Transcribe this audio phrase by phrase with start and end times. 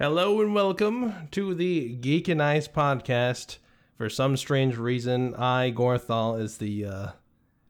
[0.00, 3.58] Hello and welcome to the Geek and Ice podcast.
[3.98, 7.08] For some strange reason, I, Gorthal, is the, uh,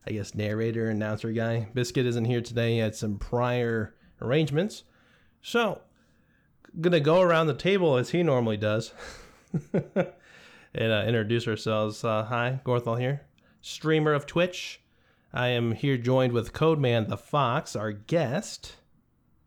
[0.07, 1.67] I guess, narrator, announcer guy.
[1.75, 2.75] Biscuit isn't here today.
[2.75, 4.85] He had some prior arrangements.
[5.43, 5.81] So,
[6.81, 8.95] gonna go around the table as he normally does
[9.73, 12.05] and uh, introduce ourselves.
[12.05, 13.23] Uh, hi, Gorthal here,
[13.61, 14.81] streamer of Twitch.
[15.35, 18.77] I am here joined with Codeman the Fox, our guest.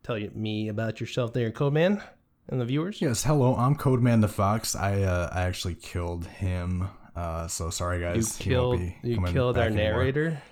[0.02, 2.02] Tell you, me about yourself there, Codeman,
[2.48, 3.00] and the viewers.
[3.00, 3.56] Yes, hello.
[3.56, 4.74] I'm Codeman the Fox.
[4.76, 6.88] I uh, I actually killed him.
[7.16, 8.26] Uh, so sorry, guys.
[8.30, 9.92] Won't killed, you killed our back anymore.
[9.98, 10.42] narrator.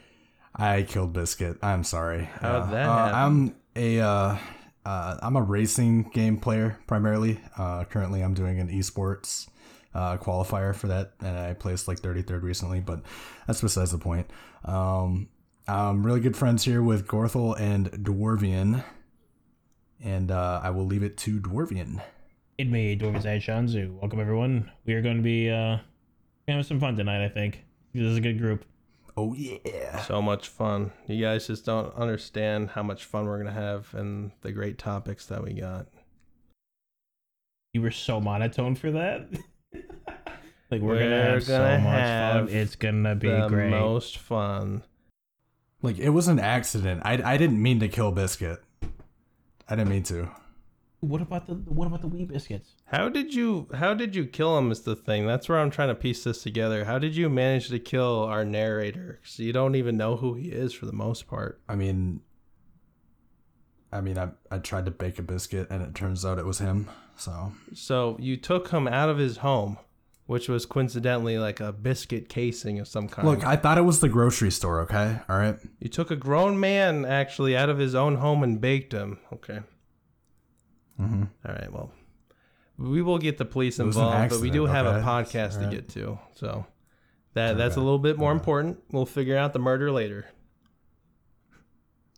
[0.55, 1.59] I killed Biscuit.
[1.63, 2.25] I'm sorry.
[2.41, 3.13] How'd Uh, that uh?
[3.15, 4.37] I'm a uh,
[4.85, 7.41] uh, I'm a racing game player primarily.
[7.57, 9.49] Uh, currently, I'm doing an esports
[9.95, 12.81] uh, qualifier for that, and I placed like 33rd recently.
[12.81, 13.03] But
[13.47, 14.31] that's besides the point.
[14.65, 15.29] Um,
[15.67, 18.85] I'm really good friends here with Gorthel and Dwarvian,
[20.03, 22.03] and uh, I will leave it to Dwarvian.
[22.59, 23.99] It me, Dwarves Ed Shanzu.
[24.01, 24.71] Welcome everyone.
[24.85, 25.79] We are going to be uh
[26.47, 27.65] gonna have some fun tonight, I think.
[27.95, 28.65] This is a good group.
[29.17, 30.01] Oh yeah.
[30.03, 30.93] So much fun.
[31.07, 35.27] You guys just don't understand how much fun we're gonna have and the great topics
[35.27, 35.87] that we got.
[37.73, 39.29] You were so monotone for that.
[40.71, 42.49] like we're, gonna have gonna so much fun.
[42.49, 43.71] It's gonna be the great.
[43.71, 44.83] most fun.
[45.83, 47.03] Like it was an accident.
[47.05, 48.63] I, I didn't mean to kill Biscuit.
[49.73, 50.29] I didn't mean to.
[51.01, 52.75] What about the what about the wee biscuits?
[52.85, 55.27] How did you how did you kill him is the thing.
[55.27, 56.85] That's where I'm trying to piece this together.
[56.85, 59.19] How did you manage to kill our narrator?
[59.23, 61.63] Cuz you don't even know who he is for the most part.
[61.71, 62.21] I mean,
[63.91, 66.59] I mean, I I tried to bake a biscuit and it turns out it was
[66.59, 66.91] him.
[67.17, 69.79] So So you took him out of his home,
[70.33, 73.29] which was coincidentally like a biscuit casing of some kind.
[73.29, 74.81] look, I thought it was the grocery store.
[74.81, 75.59] Okay, all right.
[75.79, 79.19] you took a grown man actually out of his own home and baked him.
[79.31, 79.61] Okay.
[80.99, 81.25] Mm-hmm.
[81.47, 81.71] All right.
[81.71, 81.93] Well,
[82.79, 84.99] we will get the police It was an involved, but we do accident, have a
[84.99, 85.07] okay?
[85.07, 85.71] podcast to Alright.
[85.71, 86.19] get to.
[86.35, 86.67] So
[87.35, 88.79] that that's a little bit more important.
[88.91, 90.27] We'll figure out the murder later.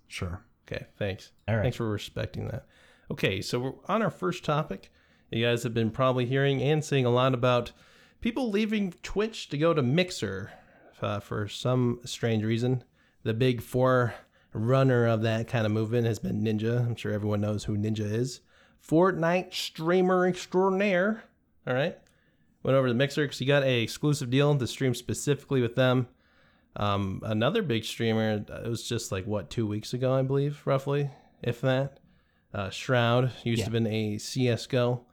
[0.07, 0.41] Sure.
[0.69, 0.87] Okay.
[0.99, 1.33] Thanks.
[1.49, 1.63] All right.
[1.63, 2.67] Thanks for respecting that.
[3.11, 4.93] Okay, so we're on our first topic.
[5.33, 7.73] You guys have been probably hearing and seeing a lot about
[8.25, 10.51] people leaving Twitch to go to Mixer
[11.03, 12.83] uh, for some strange reason.
[13.23, 16.87] The big forerunner of that kind of movement has been Ninja.
[16.87, 18.41] I'm sure everyone knows who Ninja is.
[18.83, 21.25] Fortnite streamer extraordinaire.
[21.67, 21.99] All right.
[22.63, 26.09] Went over to Mixer because he got a exclusive deal to stream specifically with them.
[26.77, 31.11] Um, another big streamer, it was just like what two weeks ago, I believe, roughly,
[31.43, 32.01] if that.
[32.55, 35.05] Uh, Shroud used to have been a CS:GO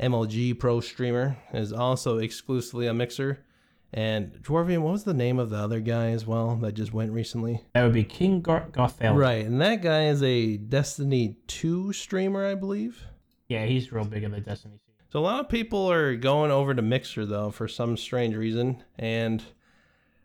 [0.00, 3.44] MLG pro streamer, is also exclusively a mixer.
[3.92, 7.12] And Dwarvian, what was the name of the other guy as well that just went
[7.12, 7.62] recently?
[7.74, 9.16] That would be King Gar- Gothel.
[9.16, 13.06] Right, and that guy is a Destiny 2 streamer, I believe.
[13.48, 14.94] Yeah, he's real big in the Destiny scene.
[15.12, 18.82] So a lot of people are going over to Mixer though for some strange reason,
[18.98, 19.44] and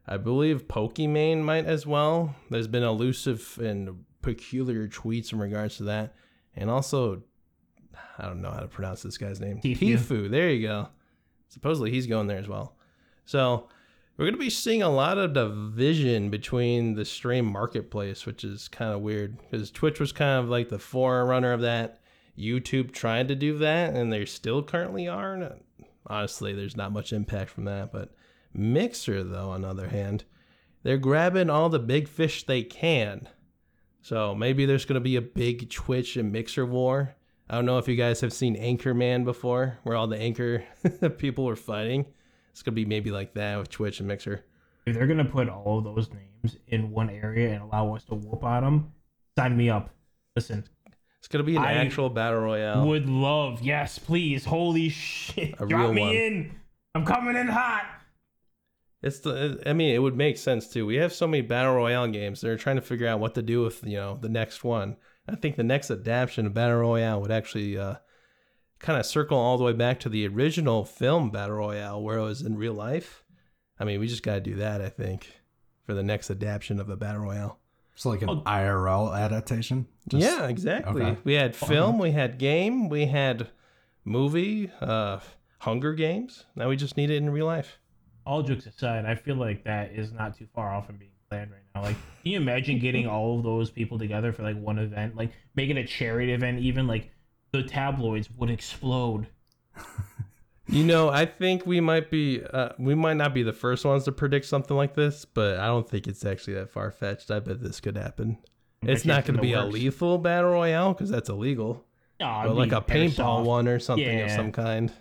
[0.08, 2.36] I believe Pokimane might as well.
[2.50, 6.16] There's been elusive and peculiar tweets in regards to that,
[6.56, 7.22] and also
[8.18, 9.60] I don't know how to pronounce this guy's name.
[9.62, 9.98] Tfue.
[9.98, 10.30] Tfue.
[10.30, 10.90] There you go.
[11.48, 12.76] Supposedly he's going there as well.
[13.26, 13.68] So
[14.18, 18.94] we're gonna be seeing a lot of division between the stream marketplace, which is kind
[18.94, 22.02] of weird because Twitch was kind of like the forerunner of that.
[22.40, 25.34] YouTube tried to do that, and they still currently are.
[25.34, 25.50] And uh,
[26.08, 27.92] honestly, there's not much impact from that.
[27.92, 28.14] But
[28.54, 30.24] Mixer, though, on the other hand,
[30.84, 33.28] they're grabbing all the big fish they can.
[34.02, 37.16] So maybe there's going to be a big Twitch and Mixer war.
[37.50, 40.64] I don't know if you guys have seen Anchorman before, where all the Anchor
[41.18, 42.06] people were fighting.
[42.52, 44.44] It's to be maybe like that with Twitch and Mixer.
[44.86, 48.16] If they're gonna put all of those names in one area and allow us to
[48.16, 48.94] whoop on them,
[49.38, 49.90] sign me up.
[50.36, 50.64] Listen,
[51.20, 52.86] It's to be an I actual battle royale.
[52.88, 54.46] would love, yes, please.
[54.46, 55.56] Holy shit.
[55.60, 56.12] A Drop me one.
[56.16, 56.52] in.
[56.96, 57.86] I'm coming in hot.
[59.02, 59.62] It's the.
[59.66, 60.86] I mean, it would make sense too.
[60.86, 62.42] We have so many battle royale games.
[62.42, 64.98] They're trying to figure out what to do with you know the next one.
[65.32, 67.96] I think the next adaptation of battle royale would actually uh,
[68.80, 72.24] kind of circle all the way back to the original film battle royale, where it
[72.24, 73.24] was in real life.
[73.80, 74.82] I mean, we just got to do that.
[74.82, 75.28] I think
[75.86, 77.60] for the next adaptation of a battle royale.
[77.96, 78.42] It's like an Oh.
[78.46, 79.88] IRL adaptation.
[80.08, 81.02] Just- yeah, exactly.
[81.02, 81.18] okay.
[81.24, 83.50] We had film, we had game, we had
[84.06, 85.20] movie, uh,
[85.60, 86.46] Hunger Games.
[86.56, 87.80] Now we just need it in real life.
[88.26, 91.50] all jokes aside, I feel like that is not too far off from being planned
[91.52, 91.69] right now.
[91.82, 95.32] Like, can you imagine getting all of those people together for like one event, like
[95.56, 96.60] making a charity event?
[96.60, 97.12] Even like
[97.52, 99.28] the tabloids would explode.
[100.72, 104.04] You know, I think we might be, uh, we might not be the first ones
[104.04, 107.32] to predict something like this, but I don't think it's actually that far fetched.
[107.32, 108.38] I bet this could happen.
[108.84, 111.86] It's not going to the be a lethal battle royale because that's illegal.
[112.20, 113.46] Nah, but like a paintball airsoft.
[113.46, 114.94] one or something of some kind.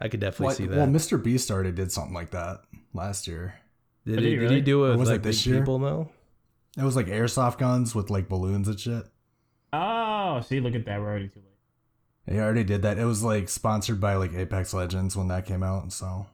[0.00, 0.76] I could definitely Well, see that.
[0.76, 1.22] well, Mr.
[1.22, 3.54] Beast already did something like that last year.
[4.06, 5.60] Did, Did he, he did he do it with was it like this big year?
[5.60, 6.08] people though?
[6.76, 9.04] It was like airsoft guns with like balloons and shit.
[9.72, 11.00] Oh, see, look at that.
[11.00, 12.34] We're already too late.
[12.34, 12.98] He already did that.
[12.98, 15.92] It was like sponsored by like Apex Legends when that came out.
[15.92, 16.26] So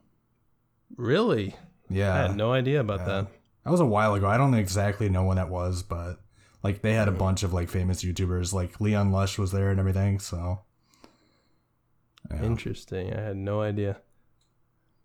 [0.96, 1.54] Really?
[1.88, 3.06] yeah, I had no idea about yeah.
[3.06, 3.26] that.
[3.64, 4.26] That was a while ago.
[4.26, 6.20] I don't exactly know when that was, but
[6.62, 9.78] like they had a bunch of like famous YouTubers, like Leon Lush was there and
[9.80, 10.18] everything.
[10.18, 10.60] So
[12.30, 12.42] yeah.
[12.44, 13.12] Interesting.
[13.12, 14.00] I had no idea.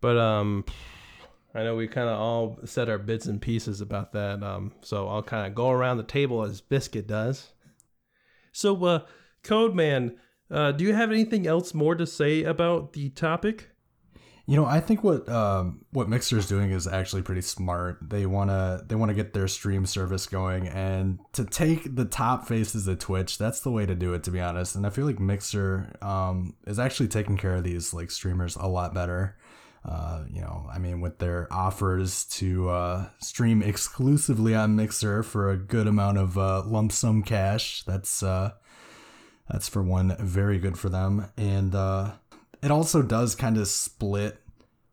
[0.02, 0.66] But um
[1.56, 4.44] I know we kind of all said our bits and pieces about that.
[4.44, 7.54] Um so I'll kind of go around the table as Biscuit does.
[8.52, 9.00] So uh
[9.44, 10.16] Codeman,
[10.52, 13.70] uh do you have anything else more to say about the topic?
[14.48, 17.98] You know, I think what um, what Mixer is doing is actually pretty smart.
[18.08, 22.88] They wanna they wanna get their stream service going, and to take the top faces
[22.88, 24.76] of Twitch, that's the way to do it, to be honest.
[24.76, 28.68] And I feel like Mixer um, is actually taking care of these like streamers a
[28.68, 29.36] lot better.
[29.88, 35.52] Uh, you know, I mean, with their offers to uh, stream exclusively on Mixer for
[35.52, 38.52] a good amount of uh, lump sum cash, that's uh,
[39.48, 42.14] that's for one very good for them, and uh,
[42.64, 44.42] it also does kind of split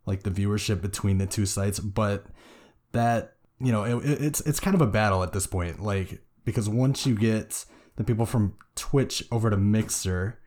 [0.04, 2.26] like the viewership between the two sites, but
[2.92, 6.68] that you know it, it's it's kind of a battle at this point, like because
[6.68, 7.64] once you get
[7.96, 10.38] the people from Twitch over to Mixer,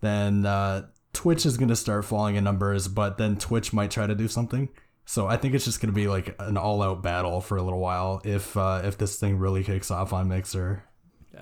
[0.00, 4.14] then uh, Twitch is gonna start falling in numbers, but then Twitch might try to
[4.14, 4.68] do something.
[5.06, 8.20] So I think it's just gonna be like an all-out battle for a little while
[8.24, 10.84] if uh, if this thing really kicks off on Mixer.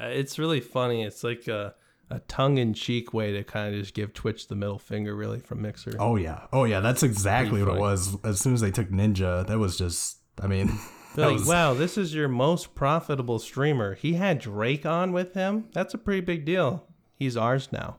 [0.01, 1.03] Uh, it's really funny.
[1.03, 1.75] It's like a,
[2.11, 5.97] a tongue-in-cheek way to kind of just give Twitch the middle finger really from Mixer.
[5.99, 8.17] Oh yeah, oh yeah, that's exactly what it was.
[8.25, 10.69] As soon as they took Ninja, that was just, I mean,
[11.17, 13.95] like, was- wow, this is your most profitable streamer.
[13.95, 15.69] He had Drake on with him.
[15.73, 16.87] That's a pretty big deal.
[17.15, 17.99] He's ours now.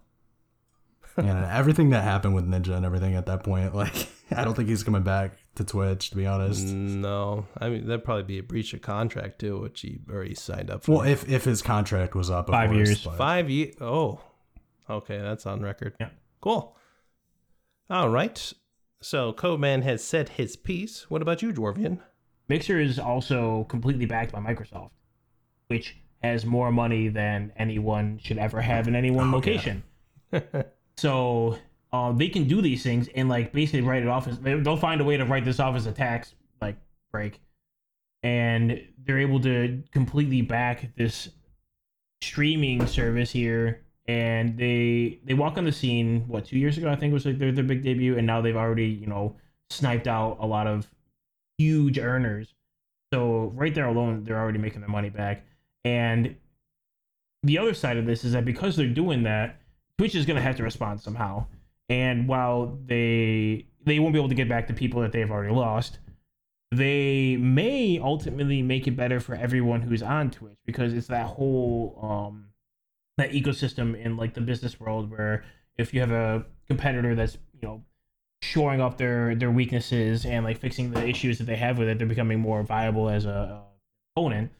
[1.18, 4.70] And everything that happened with Ninja and everything at that point, like, I don't think
[4.70, 6.66] he's coming back to Twitch, to be honest.
[6.66, 10.70] No, I mean that'd probably be a breach of contract too, which he already signed
[10.72, 10.92] up for.
[11.00, 13.04] Well, if if his contract was up, of Five course, years.
[13.04, 13.76] but- Five years.
[13.82, 14.22] Oh,
[14.90, 15.96] okay, that's on record.
[16.00, 16.10] Yeah.
[16.42, 16.76] Cool.
[17.90, 18.54] All right.
[19.02, 21.10] So Codeman has said his piece.
[21.10, 22.00] What about you, Dwarvian?
[22.50, 24.92] Mixer is also completely backed by Microsoft,
[25.68, 29.76] which has more money than anyone should ever have in any one Oh, yeah.
[30.98, 31.58] so
[31.92, 34.78] uh, they can do these things and like basically write it off as they- they'll
[34.78, 36.78] find a way to write this off as a tax like
[37.12, 37.40] break,
[38.24, 41.30] and they're able to completely back this
[42.22, 43.82] streaming service here.
[44.06, 47.38] And they they walk on the scene what two years ago I think was like
[47.40, 49.38] their their big debut, and now they've already you know
[49.70, 50.88] sniped out a lot of
[51.58, 52.54] huge earners.
[53.14, 55.46] So right there alone, they're already making their money back.
[55.86, 56.36] And
[57.44, 59.62] the other side of this is that because they're doing that,
[60.04, 61.46] Twitch is going to have to respond somehow.
[61.88, 65.54] And while they they won't be able to get back to people that they've already
[65.54, 66.00] lost,
[66.74, 71.98] they may ultimately make it better for everyone who's on Twitch because it's that whole
[72.02, 72.48] um
[73.18, 75.46] that ecosystem in like the business world where
[75.78, 77.82] if you have a competitor that's you know
[78.42, 81.98] shoring up their their weaknesses and like fixing the issues that they have with it,
[81.98, 83.64] they're becoming more viable as a,
[84.18, 84.52] opponent.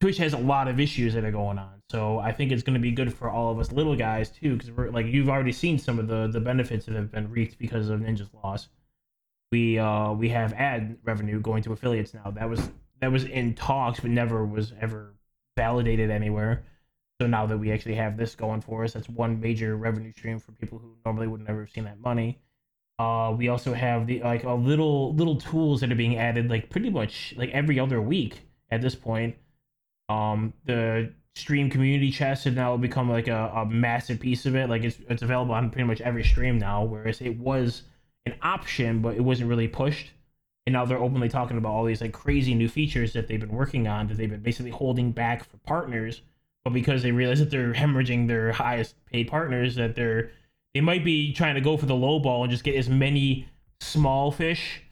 [0.00, 2.74] Twitch has a lot of issues that are going on, so I think it's going
[2.74, 5.52] to be good for all of us little guys too, because we're like you've already
[5.52, 8.68] seen some of the the benefits that have been reaped because of Ninja's loss.
[9.50, 12.30] We uh we have ad revenue going to affiliates now.
[12.30, 12.70] That was
[13.00, 15.14] that was in talks, but never was ever
[15.56, 16.64] validated anywhere.
[17.20, 20.38] So now that we actually have this going for us, that's one major revenue stream
[20.38, 22.38] for people who normally would never have seen that money.
[22.98, 26.68] Uh, we also have the like a little little tools that are being added like
[26.68, 29.36] pretty much like every other week at this point.
[30.08, 34.68] Um, the stream community chest has now become like a, a massive piece of it.
[34.68, 37.82] Like it's it's available on pretty much every stream now, whereas it was
[38.26, 40.10] an option, but it wasn't really pushed.
[40.66, 43.52] And now they're openly talking about all these like crazy new features that they've been
[43.52, 46.20] working on that they've been basically holding back for partners.
[46.64, 50.30] But because they realize that they're hemorrhaging their highest paid partners, that they're
[50.74, 53.48] they might be trying to go for the low ball and just get as many
[53.80, 54.82] small fish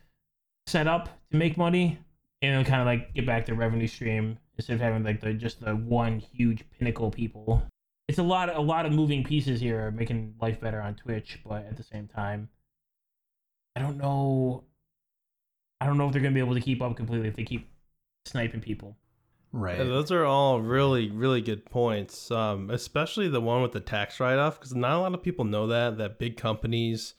[0.66, 1.98] set up to make money
[2.42, 5.60] and kind of like get back their revenue stream instead of having like the just
[5.60, 7.62] the one huge pinnacle people.
[8.08, 11.66] It's a lot a lot of moving pieces here making life better on Twitch, but
[11.66, 12.48] at the same time
[13.74, 14.64] I don't know
[15.80, 17.44] I don't know if they're going to be able to keep up completely if they
[17.44, 17.70] keep
[18.24, 18.96] sniping people.
[19.52, 19.78] right?
[19.78, 22.30] Yeah, those are all really, really good points.
[22.30, 25.66] Um, especially the one with the tax write-off, because not a lot of people know
[25.66, 27.14] that that big companies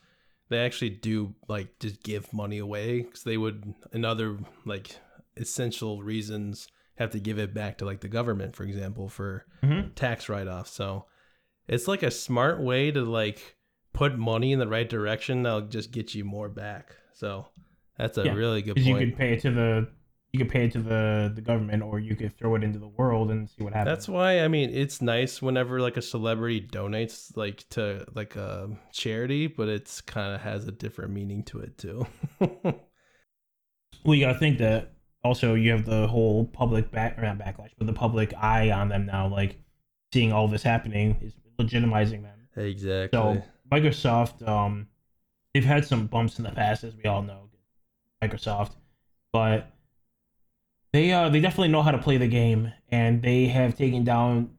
[0.49, 4.95] they actually do like just give money away because they would, in other like
[5.35, 6.67] essential reasons,
[6.97, 9.93] have to give it back to like the government, for example, for Mhm.
[9.95, 10.67] tax write-off.
[10.67, 11.05] So
[11.67, 13.55] it's like a smart way to like
[13.93, 16.95] put money in the right direction that'll just get you more back.
[17.13, 17.47] So
[17.97, 18.85] that's a Yeah, really good point.
[18.87, 19.87] you could pay it to the
[20.33, 22.87] you could pay it to the the government, or you could throw it into the
[22.87, 23.95] world and see what happens.
[23.95, 28.69] That's why I mean it's nice whenever like a celebrity donates like to like a
[28.91, 32.05] charity, but it's kind of has a different meaning to it too.
[32.39, 34.93] well, you gotta think that
[35.27, 39.27] also you have the whole public back backlash, but the public eye on them now,
[39.27, 39.57] like
[40.13, 42.47] seeing all this happening is legitimizing them.
[42.55, 43.17] exactly.
[43.17, 44.87] So Microsoft, um,
[45.53, 47.49] they've had some bumps in the past, as we all know,
[48.23, 48.71] Microsoft,
[49.33, 49.69] but
[50.93, 54.51] they uh they definitely know how to play the game, and they have taken down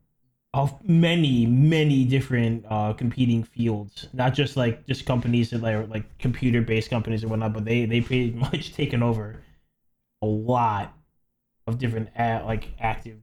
[0.54, 6.18] of many many different uh competing fields, not just like just companies that like like
[6.18, 9.42] computer based companies or whatnot, but they they pretty much taken over
[10.22, 10.94] a lot
[11.66, 13.18] of different a- like active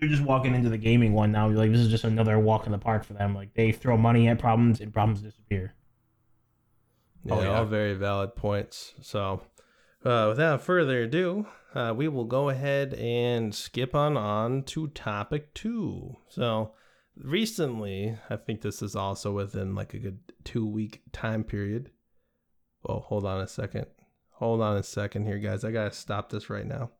[0.00, 1.48] they're just walking into the gaming one now.
[1.48, 3.34] Like this is just another walk in the park for them.
[3.34, 5.74] Like they throw money at problems and problems disappear.
[7.24, 7.58] Yeah, Oh, yeah.
[7.58, 8.92] all very valid points.
[9.00, 9.42] So,
[10.04, 15.54] uh, without further ado, uh, we will go ahead and skip on on to topic
[15.54, 16.16] two.
[16.28, 16.74] So,
[17.16, 21.90] recently, I think this is also within like a good two week time period.
[22.82, 23.86] Well, hold on a second.
[24.38, 25.64] Hold on a second here, guys.
[25.64, 26.90] I gotta stop this right now.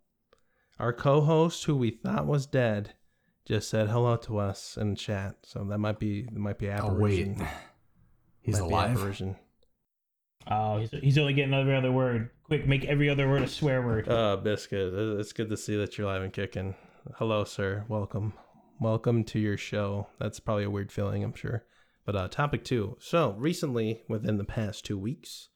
[0.79, 2.95] Our co-host, who we thought was dead,
[3.47, 5.37] just said hello to us in chat.
[5.43, 6.97] So that might be that might be apparition.
[6.97, 7.49] Oh wait, apparition.
[8.41, 8.91] he's Might alive.
[8.97, 9.37] apparition.
[10.51, 12.31] Oh, he's, he's only getting every other word.
[12.45, 14.09] Quick, make every other word a swear word.
[14.09, 16.75] Uh, Biscuit, it's good to see that you're live and kicking.
[17.17, 17.85] Hello, sir.
[17.89, 18.35] Welcome.
[18.81, 20.09] Welcome to your show.
[20.19, 21.65] That's probably a weird feeling, I'm sure.
[22.05, 22.97] But uh, topic two.
[23.01, 25.49] So, recently, within the past two weeks,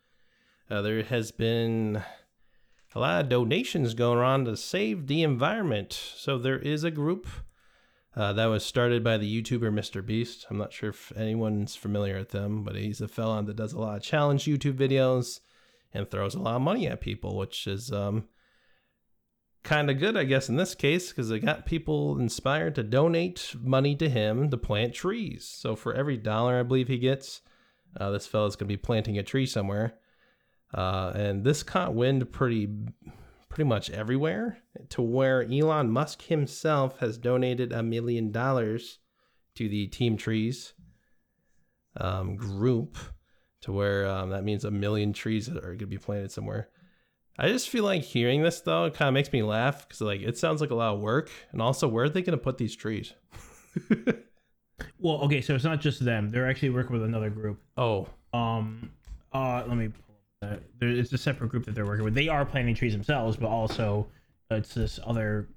[0.71, 2.03] uh, there has been
[2.95, 5.93] a lot of donations going on to save the environment.
[5.93, 7.27] So, there is a group
[8.17, 10.05] uh, that was started by the YouTuber Mr.
[10.05, 10.47] Beast.
[10.51, 13.79] I'm not sure if anyone's familiar with them, but he's a fella that does a
[13.79, 15.41] lot of challenge YouTube videos
[15.95, 18.25] and throws a lot of money at people, which is um,
[19.63, 23.55] kind of good, I guess, in this case, because it got people inspired to donate
[23.61, 25.45] money to him to plant trees.
[25.47, 27.43] So for every dollar I believe he gets,
[27.97, 29.95] uh, this fella's gonna be planting a tree somewhere.
[30.75, 32.69] Uh, and this caught wind pretty,
[33.49, 34.59] pretty much everywhere,
[34.91, 38.99] to where Elon Musk himself has donated a million dollars
[39.55, 40.75] to the Team Trees
[41.97, 42.99] um, group,
[43.63, 46.69] to where um, that means a million trees are gonna be planted somewhere.
[47.39, 50.21] I just feel like hearing this though, it kind of makes me laugh because like
[50.21, 52.77] it sounds like a lot of work, and also where are they gonna put these
[52.77, 53.15] trees?
[55.01, 56.31] Well, okay, so it's not just them.
[56.31, 57.61] They're actually working with another group.
[57.77, 58.91] oh, Um,
[59.33, 59.91] uh, let me
[60.41, 60.63] that.
[60.79, 62.15] There, it's a separate group that they're working with.
[62.15, 64.09] They are planting trees themselves, but also
[64.51, 65.49] uh, it's this other.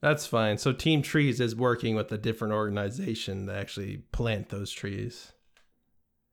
[0.00, 0.58] that's fine.
[0.58, 5.32] So Team Trees is working with a different organization to actually plant those trees.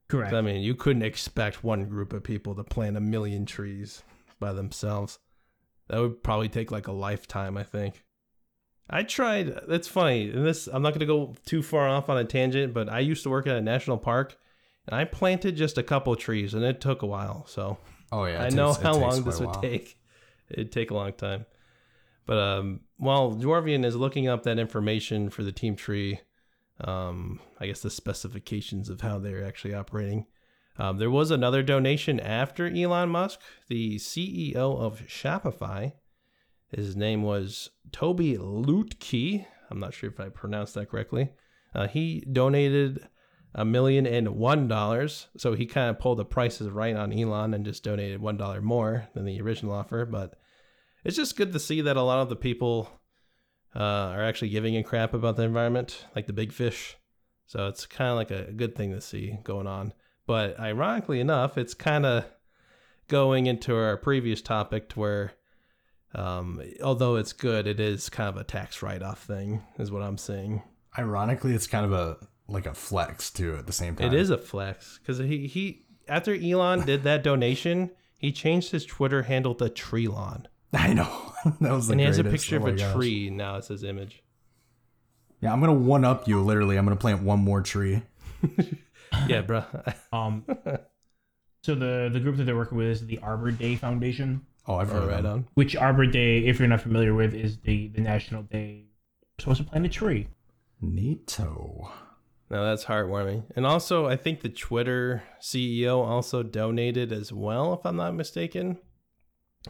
[0.07, 0.33] Correct.
[0.33, 4.01] I mean, you couldn't expect one group of people to plant a million trees
[4.39, 5.19] by themselves.
[5.87, 8.03] That would probably take like a lifetime, I think.
[8.89, 9.49] I tried.
[9.67, 10.31] It's funny.
[10.31, 12.99] And this, I'm not going to go too far off on a tangent, but I
[13.01, 14.35] used to work at a national park,
[14.89, 17.45] and I planted just a couple of trees, and it took a while.
[17.47, 17.77] So
[18.11, 19.97] Oh yeah, I know takes- it how long this would take.
[20.49, 21.45] It'd take a long time.
[22.25, 26.19] But um, while Dwarvian is looking up that information for the team tree,
[26.81, 30.25] um, I guess the specifications of how they're actually operating.
[30.77, 35.93] Um, there was another donation after Elon Musk, the CEO of Shopify.
[36.69, 39.45] His name was Tobi Lütke.
[39.69, 41.31] I'm not sure if I pronounced that correctly.
[41.75, 43.07] Uh, he donated
[43.55, 45.27] a million and one dollars.
[45.37, 48.61] So he kind of pulled the prices right on Elon and just donated one dollar
[48.61, 50.05] more than the original offer.
[50.05, 50.35] But
[51.03, 52.89] it's just good to see that a lot of the people
[53.75, 56.95] uh, are actually giving a crap about the environment, like the big fish.
[57.47, 59.93] So it's kind of like a good thing to see going on.
[60.27, 62.25] But ironically enough, it's kind of
[63.07, 65.31] going into our previous topic to where,
[66.13, 70.19] um, although it's good, it is kind of a tax write-off thing, is what I'm
[70.19, 70.61] saying.
[70.99, 72.17] Ironically, it's kind of a
[72.49, 73.55] like a flex too.
[73.55, 77.23] At the same time, It is a flex because he he after Elon did that
[77.23, 82.05] donation, he changed his Twitter handle to Treelon, I know that was the and he
[82.05, 82.93] has a picture Oh of a gosh.
[82.93, 83.55] tree now.
[83.57, 84.23] It's his image.
[85.41, 86.41] Yeah, I'm gonna one up you.
[86.41, 88.01] Literally, I'm gonna plant one more tree.
[89.27, 89.63] Yeah, bro.
[90.13, 90.45] Um,
[91.63, 94.89] so the the group that they're working with is the Arbor Day Foundation, Oh, I've
[94.89, 95.47] heard All of right on.
[95.55, 98.85] which Arbor Day, if you're not familiar with, is the the national day
[99.37, 100.27] you're supposed to plant a tree.
[100.83, 101.89] Neato.
[102.49, 103.43] No, that's heartwarming.
[103.55, 108.79] And also, I think the Twitter CEO also donated as well, if I'm not mistaken.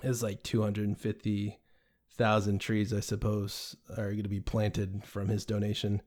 [0.03, 6.03] Is like 250,000 trees, I suppose, are going to be planted from his donation.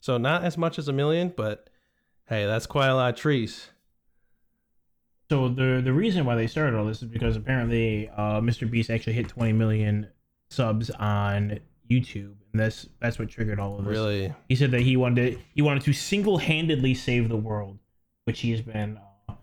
[0.00, 1.70] So not as much as a million, but
[2.26, 3.70] hey, that's quite a lot of trees.
[5.30, 8.68] So the the reason why they started all this is because apparently uh, Mr.
[8.68, 10.08] Beast actually hit 20 million
[10.48, 13.92] subs on YouTube, and that's that's what triggered all of this.
[13.92, 14.32] Really?
[14.48, 17.78] He said that he wanted to, he wanted to single handedly save the world,
[18.24, 19.34] which he has been uh,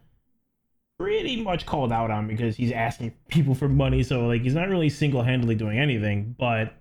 [0.98, 4.04] pretty much called out on because he's asking people for money.
[4.04, 6.74] So like he's not really single handedly doing anything, but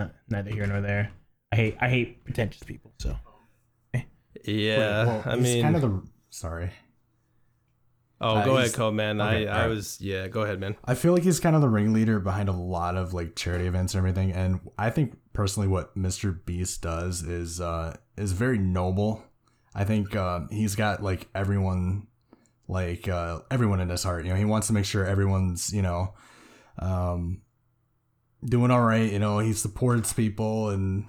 [0.00, 1.10] uh, neither here nor there.
[1.52, 2.92] I hate I hate pretentious people.
[2.98, 3.16] So
[4.44, 4.78] Yeah.
[5.06, 6.70] Well, I he's mean, kind of the sorry.
[8.20, 9.20] Oh, uh, go ahead, Cole, man.
[9.20, 10.76] okay, I, I was, yeah, go ahead, man.
[10.84, 13.94] I feel like he's kind of the ringleader behind a lot of like charity events
[13.94, 14.32] and everything.
[14.32, 16.44] And I think personally, what Mr.
[16.44, 19.22] Beast does is uh, is very noble.
[19.74, 22.06] I think uh, he's got like everyone,
[22.68, 24.24] like uh, everyone in his heart.
[24.24, 26.14] You know, he wants to make sure everyone's you know,
[26.78, 27.42] um,
[28.44, 29.10] doing all right.
[29.12, 31.08] You know, he supports people and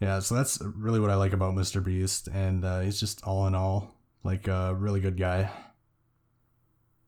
[0.00, 0.18] yeah.
[0.18, 1.82] So that's really what I like about Mr.
[1.82, 5.50] Beast, and uh, he's just all in all like a really good guy.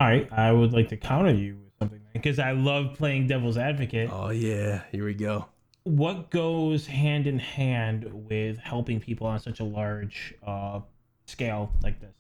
[0.01, 3.57] All right, I would like to counter you with something because I love playing devil's
[3.59, 4.11] advocate.
[4.13, 4.83] Oh, yeah.
[4.93, 5.47] Here we go.
[5.85, 10.81] what goes hand in hand with helping people on such a large uh,
[11.27, 12.15] scale like this?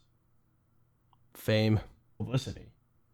[1.34, 1.80] Fame.
[2.18, 2.66] Publicity.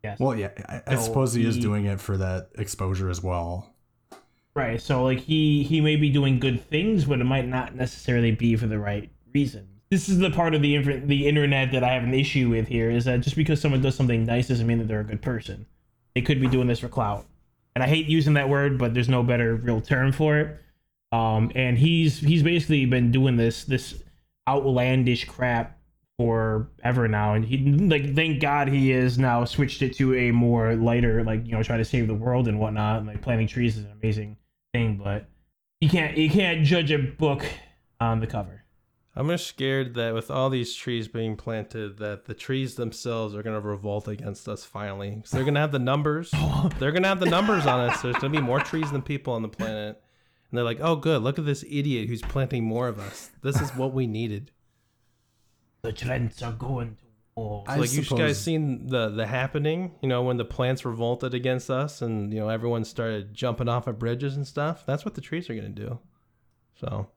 [0.05, 0.19] Yes.
[0.21, 3.73] Well, yeah, I, I So suppose he is doing it for that exposure as well.
[4.55, 4.81] right.
[4.81, 8.57] So like he he may be doing good things, but it might not necessarily be
[8.57, 9.69] for the right reason.
[9.93, 12.67] This is the part of the inf- the internet that I have an issue with
[12.67, 15.21] here is that just because someone does something nice doesn't mean that they're a good
[15.21, 15.67] person.
[16.15, 17.27] They could be doing this for clout.
[17.75, 20.59] And I hate using that word, but there's no better real term for it.
[21.15, 24.03] Um, and he's he's basically been doing this this
[24.49, 25.79] outlandish crap
[26.19, 30.75] forever now, and he like thank God he has now switched it to a more
[30.75, 33.01] lighter like you know try to save the world and whatnot.
[33.01, 34.39] And, like planting trees is an amazing
[34.73, 35.27] thing, but
[35.83, 37.45] you can't you can't judge a book
[38.01, 38.62] on the cover.
[39.15, 43.43] I'm just scared that with all these trees being planted, that the trees themselves are
[43.43, 45.17] going to revolt against us finally.
[45.17, 46.31] Because they're going to have the numbers.
[46.79, 48.01] they're going to have the numbers on us.
[48.01, 50.03] There's going to be more trees than people on the planet.
[50.51, 51.23] And they're like, oh, good.
[51.23, 53.31] Look at this idiot who's planting more of us.
[53.43, 54.51] This is what we needed.
[55.83, 57.65] The trends are going to war.
[57.67, 61.71] I like you guys seen the the happening, you know, when the plants revolted against
[61.71, 64.85] us and you know everyone started jumping off of bridges and stuff.
[64.87, 65.99] That's what the trees are going to do.
[66.79, 67.09] So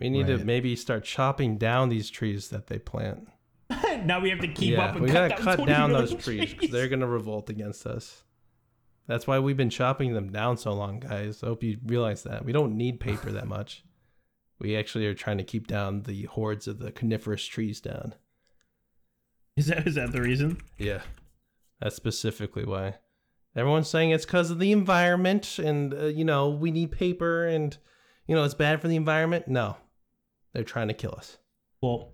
[0.00, 3.28] we need to maybe start chopping down these trees that they plant.
[4.04, 6.14] now we have to keep yeah, up and we cut gotta down, cut down those
[6.14, 8.22] trees 'cause they're gonna revolt against us.
[9.06, 11.42] That's why we've been chopping them down so long, guys.
[11.42, 13.82] I hope you realize that we don't need paper that much.
[14.58, 18.14] We actually are trying to keep down the hordes of the coniferous trees down.
[19.56, 20.58] Is that is that the reason?
[20.78, 21.02] Yeah,
[21.80, 22.96] that's specifically why.
[23.56, 27.76] Everyone's saying it's because of the environment, and uh, you know we need paper, and
[28.26, 29.48] you know it's bad for the environment.
[29.48, 29.76] No,
[30.52, 31.38] they're trying to kill us.
[31.80, 32.12] Well,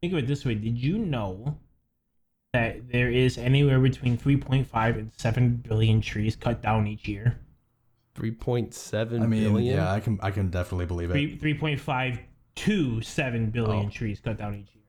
[0.00, 1.58] think of it this way: Did you know
[2.52, 7.38] that there is anywhere between 3.5 and 7 billion trees cut down each year?
[8.14, 9.76] Three point seven I billion.
[9.76, 11.14] yeah, I can I can definitely believe it.
[11.40, 12.18] Three 3.5
[12.56, 13.90] to 7 billion Oh.
[13.90, 14.84] trees cut down each year.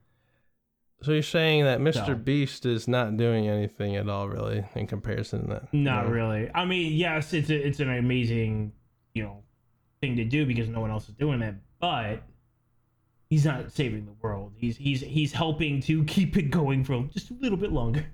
[1.03, 2.09] So you're saying that Mr.
[2.09, 2.15] No.
[2.15, 5.73] Beast is not doing anything at all, really, in comparison to that?
[5.73, 6.11] Not No.
[6.11, 6.49] really.
[6.53, 8.73] I mean, yes, it's a, it's an amazing,
[9.13, 9.43] you know,
[10.01, 12.23] thing to do because no one else is doing it, but
[13.33, 14.53] he's not saving the world.
[14.55, 18.05] He's he's he's helping to keep it going for just a little bit longer.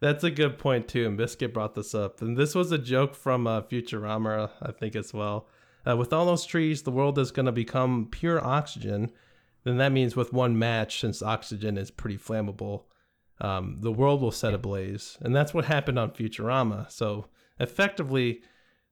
[0.00, 1.06] That's a good point too.
[1.06, 4.96] And Biscuit brought this up, and this was a joke from uh, Futurama, I think,
[4.96, 5.46] as well.
[5.86, 9.12] Uh, with all those trees, the world is going to become pure oxygen.
[9.62, 12.84] Then that means with one match, since oxygen is pretty flammable,
[13.40, 16.90] um, the world will set ablaze, and that's what happened on Futurama.
[16.90, 17.26] So
[17.60, 18.42] effectively,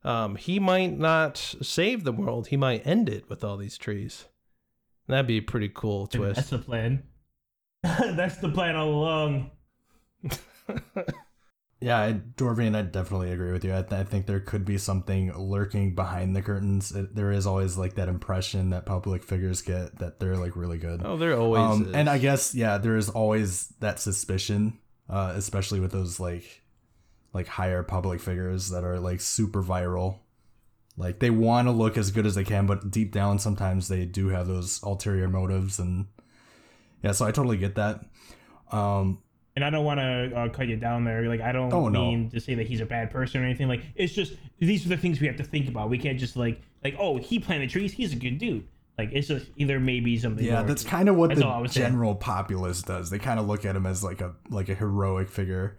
[0.05, 4.27] um, he might not save the world; he might end it with all these trees.
[5.09, 6.37] That'd be a pretty cool twist.
[6.37, 7.03] That's the plan.
[7.83, 9.51] That's the plan all along.
[11.81, 13.73] Yeah, I, Dwarvian, I definitely agree with you.
[13.73, 16.90] I, th- I think there could be something lurking behind the curtains.
[16.90, 20.79] It, there is always like that impression that public figures get that they're like really
[20.79, 21.03] good.
[21.05, 21.92] oh, there always um, is.
[21.92, 26.62] and I guess yeah, there is always that suspicion, uh, especially with those like
[27.33, 30.18] like higher public figures that are like super viral.
[30.98, 34.04] Like they want to look as good as they can, but deep down, sometimes they
[34.04, 36.06] do have those ulterior motives, and
[37.02, 38.04] yeah, so I totally get that.
[38.72, 39.22] Um,
[39.54, 41.28] and I don't want to uh, cut you down there.
[41.28, 42.02] Like I don't Oh, no.
[42.11, 43.68] mean to say that he's a bad person or anything.
[43.68, 45.88] Like it's just these are the things we have to think about.
[45.90, 47.92] We can't just like like oh he planted trees.
[47.92, 48.66] He's a good dude.
[48.98, 50.44] Like it's just either maybe something.
[50.44, 51.87] Yeah, that's kind of what That's the was saying.
[51.87, 53.11] general populace does.
[53.11, 55.76] They kind of look at him as like a like a heroic figure,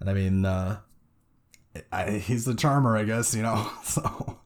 [0.00, 0.80] and I mean, uh,
[1.90, 3.34] I, he's the charmer, I guess.
[3.34, 4.37] You know, so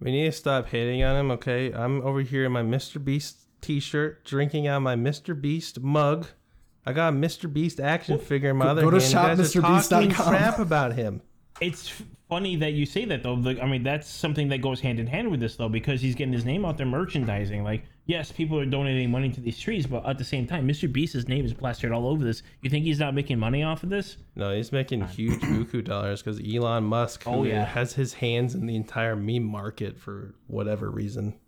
[0.00, 1.72] We need to stop hating on him, okay?
[1.72, 3.02] I'm over here in my Mr.
[3.04, 5.38] Beast T-shirt, drinking out my Mr.
[5.38, 6.26] Beast mug.
[6.86, 7.52] I got a Mr.
[7.52, 9.10] Beast action figure in my go- other go to hand.
[9.10, 9.88] You guys are shopmrbeast.com.
[9.88, 11.20] talking crap about him.
[11.60, 11.92] It's
[12.28, 13.34] funny that you say that though.
[13.34, 16.14] Like, I mean, that's something that goes hand in hand with this though, because he's
[16.14, 17.64] getting his name out there merchandising.
[17.64, 20.90] Like, yes, people are donating money to these trees, but at the same time, Mr.
[20.92, 22.42] Beast's name is plastered all over this.
[22.62, 24.16] You think he's not making money off of this?
[24.34, 27.64] No, he's making huge buku dollars because Elon Musk, who Oh, yeah.
[27.64, 31.38] has his hands in the entire meme market for whatever reason,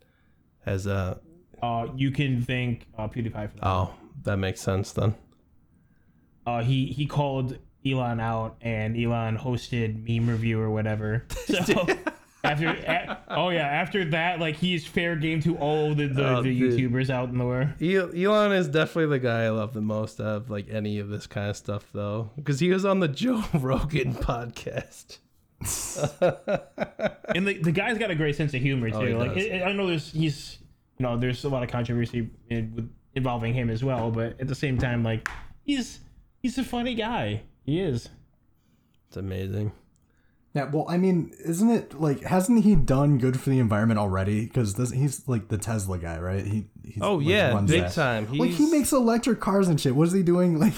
[0.64, 1.18] has uh
[1.62, 3.66] Uh, you can thank uh, PewDiePie for that.
[3.66, 5.14] oh that makes sense then.
[6.46, 11.24] uh, he he called Elon out, and Elon hosted meme review or whatever.
[11.64, 11.86] So
[12.52, 16.42] after, a- oh yeah, after that, like he's fair game to all the the, Oh,
[16.42, 16.60] the.
[16.60, 17.68] YouTubers out in the world.
[17.82, 21.50] Elon is definitely the guy I love the most of like any of this kind
[21.50, 25.18] of stuff though, because he was on the Joe Rogan podcast.
[27.32, 29.14] And the, the guy's got a great sense of humor oh, too.
[29.14, 29.46] Oh, like does.
[29.46, 30.58] I I know there's he's
[30.98, 34.48] you know there's a lot of controversy in, with, involving him as well, but at
[34.48, 35.28] the same time, like
[35.62, 36.00] he's
[36.42, 37.42] he's a funny guy.
[37.64, 38.08] He is.
[39.06, 39.70] It's amazing.
[40.52, 44.46] Yeah, well, I mean, isn't it like hasn't he done good for the environment already?
[44.46, 46.44] Because he's like the Tesla guy, right?
[46.44, 47.92] He he's, Oh like, yeah, big that.
[47.92, 48.26] time.
[48.26, 49.94] He's, Like he makes electric cars and shit.
[49.94, 50.58] What is he doing?
[50.60, 50.74] Like,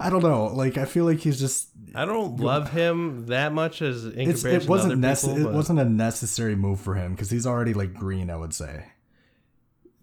[0.00, 0.46] I don't know.
[0.46, 1.68] Like I feel like he's just.
[1.94, 5.34] I don't love him that much as in It's, comparison it wasn't to other nece-
[5.36, 5.50] people.
[5.50, 8.30] It wasn't a necessary move for him because he's already like green.
[8.30, 8.86] I would say.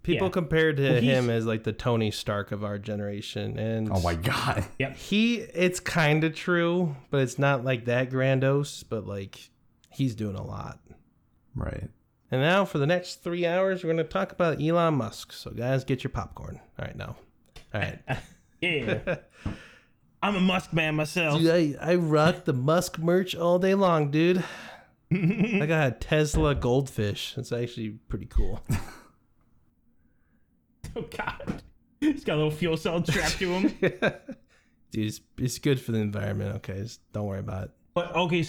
[0.04, 0.32] People Yeah.
[0.32, 4.16] compared to Well, him as like the Tony Stark of our generation, and Oh my
[4.16, 4.66] god.
[4.96, 8.84] he it's kind of true, but it's not like that grandiose.
[8.84, 9.50] But like
[9.92, 10.80] he's doing a lot.
[11.56, 11.90] Right.
[12.32, 15.34] And now for the next three hours, we're going to talk about Elon Musk.
[15.34, 16.60] So, guys, get your popcorn.
[16.78, 17.16] All right, now.
[17.74, 18.00] All right.
[18.62, 19.16] Yeah.
[20.22, 21.40] I'm a Musk man myself.
[21.42, 24.44] Dude, I, I rock the Musk merch all day long, dude.
[25.14, 27.36] I got a Tesla goldfish.
[27.38, 28.62] It's actually pretty cool.
[31.00, 31.64] Oh God.
[32.02, 33.68] He's got a little fuel cell strapped to him.
[34.92, 36.56] Dude, it's, it's good for the environment.
[36.58, 37.72] Okay, just don't worry about it.
[37.94, 38.46] But okay,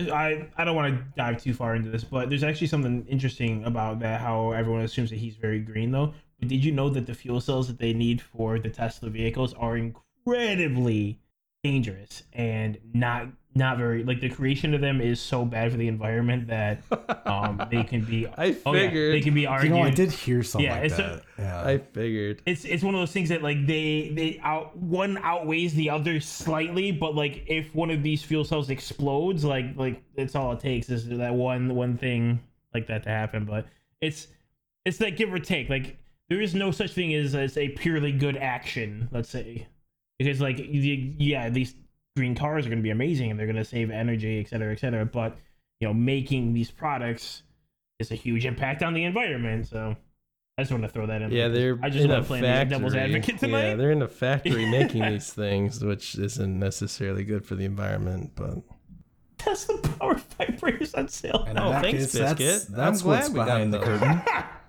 [0.00, 3.64] I I don't want to dive too far into this, but there's actually something interesting
[3.64, 4.20] about that.
[4.20, 6.14] How everyone assumes that he's very green, though.
[6.38, 9.52] But did you know that the fuel cells that they need for the Tesla vehicles
[9.54, 11.18] are incredibly
[11.64, 15.88] dangerous and not not very like the creation of them is so bad for the
[15.88, 16.82] environment that
[17.26, 19.14] um they can be I oh, yeah, figured.
[19.14, 19.72] they can be argued.
[19.72, 21.64] You know, I did hear something Yeah, like it's a- yeah.
[21.66, 22.42] I figured.
[22.46, 26.20] it's it's one of those things that like they they out one outweighs the other
[26.20, 30.60] slightly, but like if one of these fuel cells explodes, like like that's all it
[30.60, 32.38] takes is that one one thing
[32.72, 33.46] like that to happen.
[33.46, 33.66] But
[34.00, 34.28] it's
[34.84, 35.68] it's that give or take.
[35.68, 39.08] Like there is no such thing as as a purely good action.
[39.10, 39.66] Let's say
[40.20, 41.74] because like the, yeah these
[42.16, 44.72] green cars are going to be amazing and they're going to save energy, et cetera,
[44.72, 45.04] et cetera.
[45.04, 45.36] But
[45.80, 47.42] you know making these products
[47.98, 49.68] is a huge impact on the environment.
[49.68, 49.96] So.
[50.58, 51.30] I just want to throw that in.
[51.30, 52.76] Yeah, they're I just in want a to play the factory.
[52.76, 53.68] devil's advocate tonight.
[53.68, 58.32] Yeah, they're in a factory making these things, which isn't necessarily good for the environment.
[58.34, 58.58] But
[59.38, 61.44] Tesla power vibrators on sale.
[61.46, 61.68] And now.
[61.68, 62.76] Oh, thanks, case, that's, Biscuit.
[62.76, 64.22] That's I'm what's glad we got behind the curtain.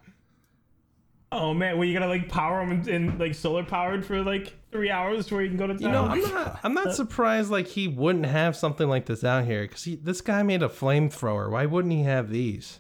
[1.34, 4.54] Oh man, well you gotta like power them in, in like solar powered for like
[4.72, 5.82] three hours before you can go to town.
[5.82, 6.60] you know, I'm not.
[6.64, 7.50] I'm not surprised.
[7.50, 10.68] Like he wouldn't have something like this out here because he, this guy made a
[10.70, 11.50] flamethrower.
[11.50, 12.80] Why wouldn't he have these?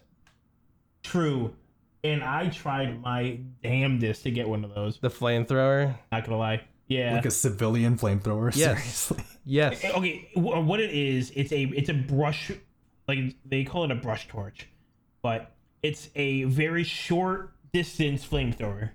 [1.03, 1.55] True.
[2.03, 4.99] And I tried my damnedest to get one of those.
[4.99, 5.95] The flamethrower.
[6.11, 6.61] Not gonna lie.
[6.87, 7.13] Yeah.
[7.13, 8.53] Like a civilian flamethrower.
[8.55, 8.79] Yes.
[8.79, 9.25] Seriously.
[9.43, 9.83] Yes.
[9.83, 12.51] Eh, okay, uh, what it is, it's a it's a brush,
[13.07, 14.67] like they call it a brush torch,
[15.23, 18.91] but it's a very short distance flamethrower.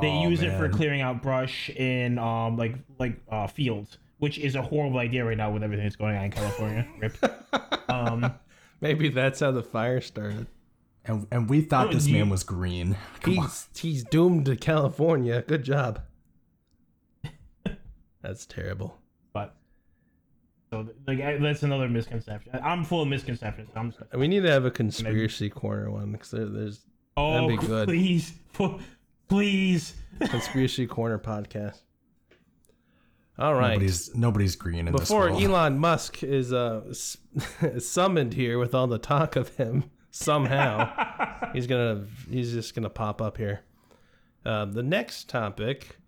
[0.00, 0.72] They Oh, use it for man.
[0.72, 5.36] clearing out brush in um like like uh fields, which is a horrible idea right
[5.36, 6.86] now with everything that's going on in California.
[7.00, 7.16] Rip.
[7.90, 8.34] Um,
[8.80, 10.46] Maybe that's how the fire started.
[11.04, 12.96] And, and we thought Oh, this do you- man was green.
[13.22, 13.44] Come on.
[13.46, 15.40] He's he's doomed to California.
[15.42, 16.02] Good job.
[18.22, 18.98] That's terrible.
[19.32, 19.56] but
[20.70, 22.52] so like I- that's another misconception.
[22.62, 23.70] I'm full of misconceptions.
[23.74, 26.84] I'm just, We need to have a conspiracy corner one because there, there's
[27.18, 27.88] oh be good.
[27.88, 28.32] please,
[29.28, 29.94] please.
[30.20, 31.80] conspiracy corner podcast.
[33.38, 33.74] All right.
[33.74, 35.42] Nobody's nobody's green in Before this world.
[35.42, 36.92] Elon Musk is uh,
[37.78, 43.22] summoned here with all the talk of him somehow, he's gonna he's just gonna pop
[43.22, 43.60] up here.
[44.44, 45.98] Uh, the next topic,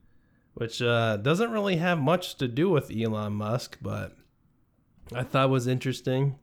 [0.55, 4.17] which uh, doesn't really have much to do with Elon Musk, but
[5.15, 6.39] I thought was interesting.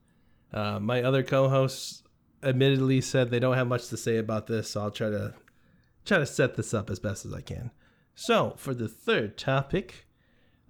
[0.54, 2.04] Uh, my other co-hosts
[2.44, 5.34] admittedly said they don't have much to say about this, so I'll try to
[6.06, 7.72] try to set this up as best as I can.
[8.16, 10.08] So for the third topic,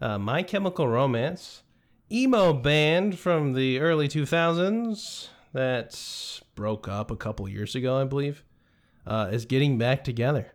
[0.02, 1.64] uh, My Chemical Romance,
[2.12, 8.44] emo band from the early 2000s that broke up a couple years ago, I believe,
[9.06, 10.54] uh, is getting back together.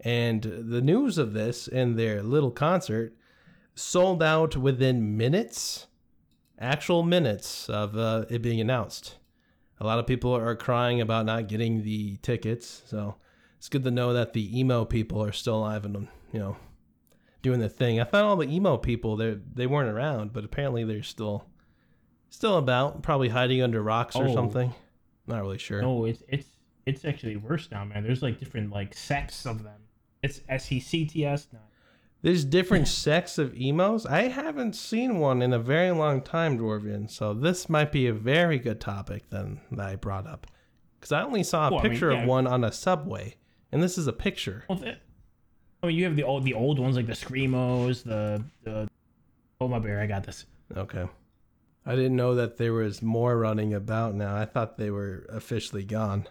[0.00, 3.16] And the news of this and their little concert
[3.74, 5.86] sold out within minutes,
[6.58, 9.16] actual minutes of uh, it being announced.
[9.80, 13.16] A lot of people are crying about not getting the tickets, so
[13.58, 16.56] it's good to know that the emo people are still alive and you know
[17.42, 18.00] doing the thing.
[18.00, 21.46] I thought all the emo people they they weren't around, but apparently they're still
[22.30, 24.34] still about, probably hiding under rocks or Oh.
[24.34, 24.74] something.
[25.26, 25.82] Not really sure.
[25.82, 26.48] No, it's it's
[26.86, 28.02] it's actually worse now, man.
[28.02, 29.80] There's like different like sects of them.
[30.22, 31.48] It's S E C T S.
[31.52, 31.62] Not
[32.22, 34.04] There's different sects of emos.
[34.06, 37.08] I haven't seen one in a very long time, Dwarvian.
[37.10, 40.46] So this might be a very good topic then that I brought up,
[40.98, 42.22] because I only saw a Well, I mean, picture yeah.
[42.22, 43.36] of one on a subway,
[43.70, 44.64] and this is a picture.
[44.68, 44.98] Well, th-
[45.82, 48.88] I mean, you have the old the old ones like the screamos, the the.
[49.60, 50.46] Oh my bear, I got this.
[50.76, 51.06] Okay.
[51.84, 54.34] I didn't know that there was more running about now.
[54.36, 56.26] I thought they were officially gone.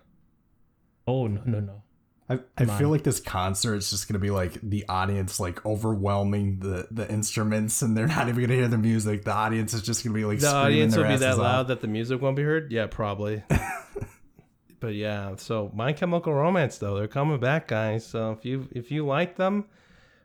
[1.08, 1.84] Oh no no no.
[2.28, 6.58] I, I feel like this concert is just gonna be like the audience like overwhelming
[6.60, 9.26] the the instruments and they're not even gonna hear the music.
[9.26, 11.68] The audience is just gonna be like the audience will be that loud off.
[11.68, 12.72] that the music won't be heard?
[12.72, 13.44] Yeah, probably.
[14.80, 18.08] but yeah, so My Chemical Romance though, they're coming back, guys.
[18.08, 19.66] So if you if you like them,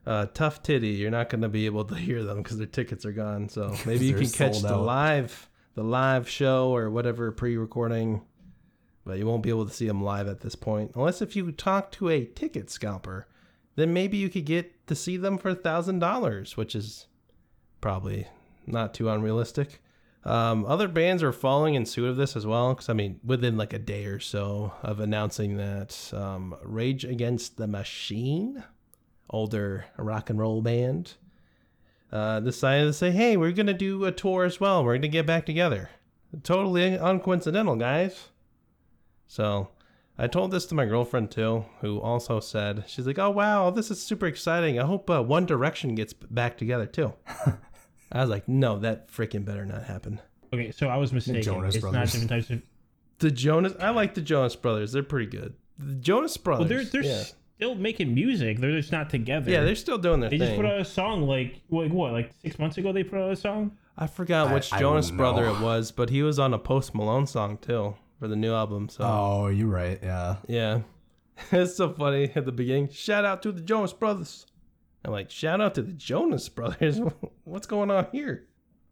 [0.07, 3.13] uh, tough titty, you're not gonna be able to hear them because their tickets are
[3.13, 3.51] gone.
[3.51, 8.23] So maybe you can catch sold the live the live show or whatever pre-recording,
[9.11, 11.51] but you won't be able to see them live at this point unless if you
[11.51, 13.27] talk to a ticket scalper.
[13.75, 17.07] Then maybe you could get to see them for a thousand dollars, which is
[17.81, 18.29] probably
[18.69, 19.83] not too unrealistic.
[20.25, 23.57] Um, other bands are following in suit of this as well, because I mean, within
[23.57, 28.63] like a day or so of announcing that um, Rage Against the Machine,
[29.29, 31.15] older rock and roll band,
[32.13, 34.85] uh, decided to say, "Hey, we're gonna do a tour as well.
[34.85, 35.91] We're gonna get back together."
[36.45, 38.29] Totally uncoincidental, guys.
[39.31, 39.69] So
[40.19, 43.89] I told this to my girlfriend too, who also said, "She's like, oh wow, this
[43.89, 44.81] is super exciting.
[44.81, 47.13] I hope uh, One Direction gets back together too."
[48.13, 50.21] I was like, "No, that freaking better not happen."
[50.53, 51.43] Okay, so I was mistaken.
[51.43, 52.11] Jonas it's not Brothers.
[52.11, 52.63] different types of.
[53.21, 54.91] The Jonas, I like the Jonas Brothers.
[54.91, 55.55] They're pretty good.
[55.79, 56.69] The Jonas Brothers.
[56.69, 57.23] Well, they're they're yeah.
[57.55, 58.59] still making music.
[58.59, 59.49] They're just not together.
[59.49, 60.49] yeah, they're still doing their They thing.
[60.49, 62.93] just put out a song like like what like six months ago.
[62.93, 63.77] They put out a song.
[63.97, 66.97] I forgot which I Jonas wouldn't brother it was, but he was on a Post
[66.97, 68.89] Malone song too for the new album.
[68.89, 69.99] So Oh, you're right.
[70.01, 70.37] Yeah.
[70.47, 70.81] yeah,
[71.53, 72.89] it's so funny at the beginning.
[72.91, 74.47] Shout out to the Jonas Brothers.
[75.05, 77.01] I'm like, shout out to the Jonas Brothers.
[77.45, 78.47] What's going on here?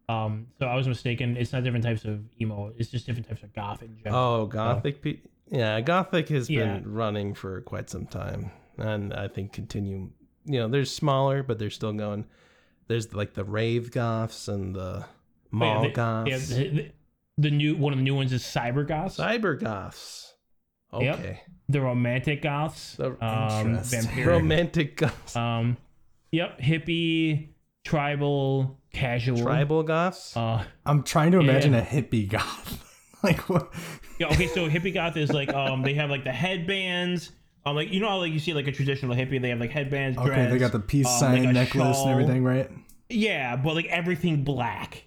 [0.09, 1.37] Um, so I was mistaken.
[1.37, 2.73] It's not different types of emo.
[2.77, 4.19] It's just different types of goth in general.
[4.41, 5.01] Oh, Gothic.
[5.03, 5.19] Pe-
[5.51, 6.79] yeah, Gothic has Yeah.
[6.79, 10.09] been running for quite some time, and I think continue.
[10.45, 12.25] You know, they're smaller, but they're still going.
[12.87, 15.05] There's like the rave goths and the
[15.51, 16.91] mall Oh, yeah, goths, Yeah, the, the,
[17.39, 19.17] the new one of the new ones is cyber goths.
[19.17, 20.33] cyber goths.
[20.99, 21.19] Yep.
[21.19, 22.95] Okay, the romantic goths.
[22.95, 24.25] The- um, vampiric.
[24.25, 25.77] romantic goths, Um,
[26.31, 27.49] yep, hippie,
[27.85, 29.41] tribal, casual.
[29.41, 30.35] tribal goths.
[30.35, 31.43] Uh, I'm trying to Yeah.
[31.49, 32.85] imagine a hippie goth.
[33.23, 33.71] like what?
[34.19, 34.27] yeah.
[34.27, 37.31] Okay, so hippie goth is like um, they have like the headbands.
[37.65, 39.71] Um, like you know how like you see like a traditional hippie, they have like
[39.71, 40.17] headbands.
[40.17, 42.07] Okay, they got the peace um, sign like necklace shawl.
[42.09, 42.69] and everything, right?
[43.09, 45.03] Yeah, but like everything black.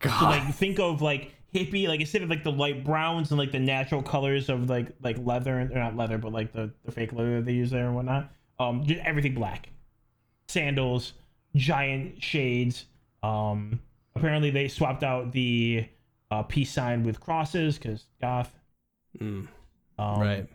[0.00, 0.18] God.
[0.20, 3.52] So like think of like hippie, like instead of like the light browns and like
[3.52, 7.12] the natural colors of like like leather or not leather, but like the, the fake
[7.12, 8.30] leather they use there and whatnot.
[8.58, 9.68] Um, just everything black.
[10.48, 11.12] Sandals,
[11.54, 12.86] giant shades.
[13.22, 13.80] Um,
[14.14, 15.86] apparently they swapped out the
[16.30, 18.54] uh, peace sign with crosses because goth.
[19.20, 19.48] Mm,
[19.98, 20.46] Um, right.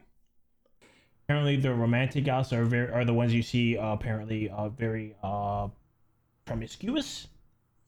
[1.25, 5.15] Apparently the romantic goths are very are the ones you see uh, apparently uh, very
[5.23, 5.67] uh
[6.45, 7.27] promiscuous.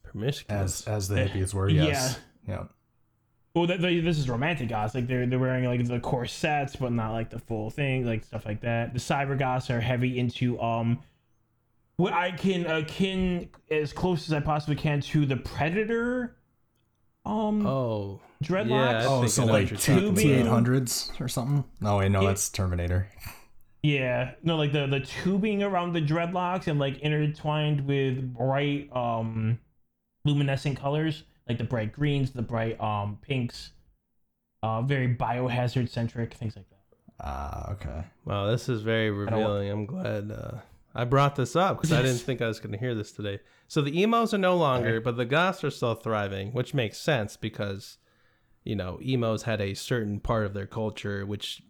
[0.04, 0.48] Promiscuous.
[0.50, 2.18] as as the hippies were, yes.
[2.48, 2.64] Yeah.
[3.56, 4.94] Well, th- th- this is romantic goths.
[4.94, 8.46] Like they're they're wearing like the corsets, but not like the full thing, like stuff
[8.46, 8.94] like that.
[8.94, 11.00] The cyber goths are heavy into um,
[11.96, 16.36] what I can akin as close as I possibly can to the Predator.
[17.26, 18.70] Um, oh, dreadlocks.
[18.70, 20.30] yeah, Oh, so like T you're talking tubing.
[20.32, 20.52] eight about.
[20.54, 21.64] hundreds or something?
[21.82, 22.28] No, wait, no, Yeah.
[22.28, 23.08] that's Terminator.
[23.82, 29.60] Yeah, no, like the the tubing around the dreadlocks and like intertwined with bright um
[30.26, 33.72] luminescent colors, like the bright greens, the bright um pinks,
[34.64, 36.76] uh very biohazard centric things like that.
[37.20, 38.04] Ah, okay.
[38.26, 39.70] Wow, this is very revealing.
[39.70, 40.58] I'm glad uh,
[40.94, 43.40] I brought this up because I didn't think I was going to hear this today.
[43.70, 47.38] So the emos are no longer, but the goths are still thriving, which makes sense
[47.38, 47.98] because,
[48.66, 51.64] you know, emos had a certain part of their culture which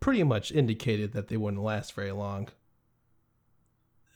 [0.00, 2.48] pretty much indicated that they wouldn't last very long.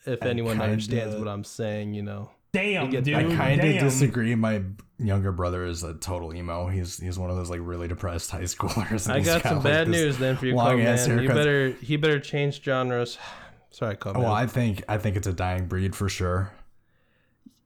[0.05, 2.29] If I anyone kinda- understands what I'm saying, you know.
[2.53, 3.15] Damn, get- dude.
[3.15, 4.33] I I kind of disagree.
[4.35, 4.61] My
[4.99, 6.67] younger brother is a total emo.
[6.67, 9.05] He's he's one of those like really depressed high schoolers.
[9.05, 10.87] and I he's got some like, bad news then for you, long Cole, man.
[10.87, 13.17] ass You better he better change genres.
[13.69, 14.13] Sorry, Cole.
[14.13, 14.31] Well, man.
[14.31, 16.51] I think I think it's a dying breed for sure.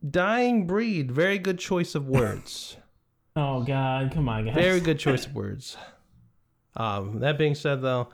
[0.08, 1.12] Dying breed.
[1.12, 2.78] Very good choice of words.
[3.34, 4.56] Oh God, come on, guys.
[4.56, 5.78] Very good choice of words.
[6.76, 8.10] Um, that being said, though,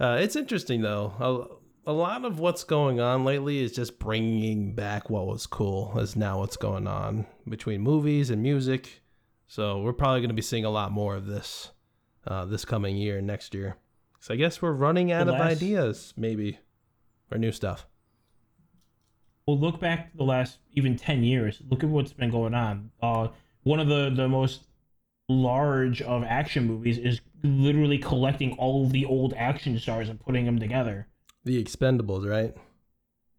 [0.00, 1.12] uh, it's interesting though.
[1.20, 5.98] A, a lot of what's going on lately is just bringing back what was cool.
[5.98, 9.02] Is now what's going on between movies and music.
[9.46, 11.72] So we're probably going to be seeing a lot more of this
[12.26, 13.76] uh, this coming year and next year.
[14.20, 16.58] So I guess we're running out The of ideas, maybe,
[17.30, 17.86] or new stuff.
[19.46, 21.60] Well, look back the last even ten years.
[21.68, 22.90] Look at what's been going on.
[23.02, 23.28] Uh,
[23.62, 24.68] one of the the most
[25.28, 30.46] large of action movies is literally collecting all of the old action stars and putting
[30.46, 31.08] them together.
[31.44, 32.54] The Expendables, right?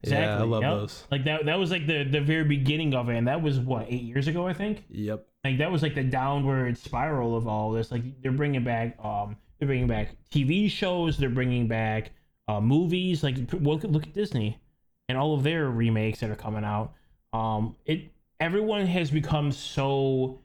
[0.03, 0.25] Exactly.
[0.25, 0.71] Yeah, I love yep.
[0.71, 1.03] those.
[1.09, 1.45] Like that.
[1.45, 4.27] That was like the the very beginning of it, and that was what eight years
[4.27, 4.83] ago, I think.
[4.89, 5.25] Yep.
[5.43, 7.91] Like that was like the downward spiral of all this.
[7.91, 11.17] Like they're bringing back, um, they're bringing back TV shows.
[11.17, 12.11] They're bringing back
[12.47, 13.23] uh, movies.
[13.23, 14.59] Like look, look at Disney
[15.09, 16.93] and all of their remakes that are coming out.
[17.33, 20.41] Um, it everyone has become so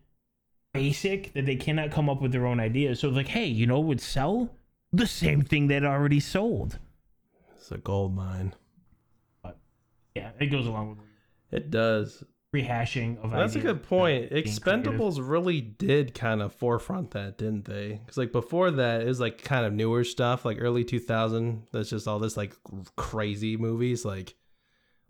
[0.72, 3.00] basic that they cannot come up with their own ideas.
[3.00, 4.50] So like, hey, you know what would sell?
[4.92, 6.78] The same thing that already sold.
[7.70, 8.54] It's a gold mine.
[9.42, 9.58] But
[10.16, 10.98] yeah, it goes along with
[11.52, 12.24] It does.
[12.54, 13.30] rehashing of.
[13.30, 14.30] That's a good point.
[14.30, 14.60] being creative.
[14.60, 18.00] Expendables really did kind of forefront that, didn't they?
[18.04, 21.62] Because like before that, it was like kind of newer stuff, like early 2000.
[21.72, 22.56] That's just all this like
[22.96, 24.04] crazy movies.
[24.04, 24.34] Like,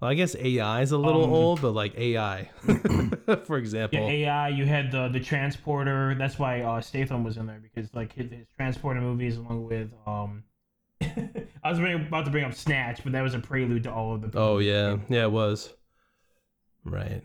[0.03, 2.51] well, I guess AI is a little Um, old, but like AI,
[3.45, 4.01] for example.
[4.01, 4.49] Yeah, AI.
[4.51, 6.15] You had the the transporter.
[6.15, 9.93] That's why uh, Statham was in there because like his, his transporter movies, along with
[10.07, 10.45] um,
[11.63, 14.23] I was about to bring up Snatch, but that was a prelude to all of
[14.33, 14.39] the.
[14.39, 15.73] oh yeah, yeah, it was.
[16.85, 17.23] Right.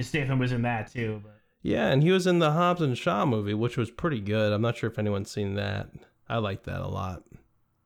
[0.00, 1.20] Statham was in that too.
[1.24, 4.52] But Yeah, and he was in the Hobbs and Shaw movie, which was pretty good.
[4.52, 5.88] I'm not sure if anyone's seen that.
[6.28, 7.22] I like that a lot.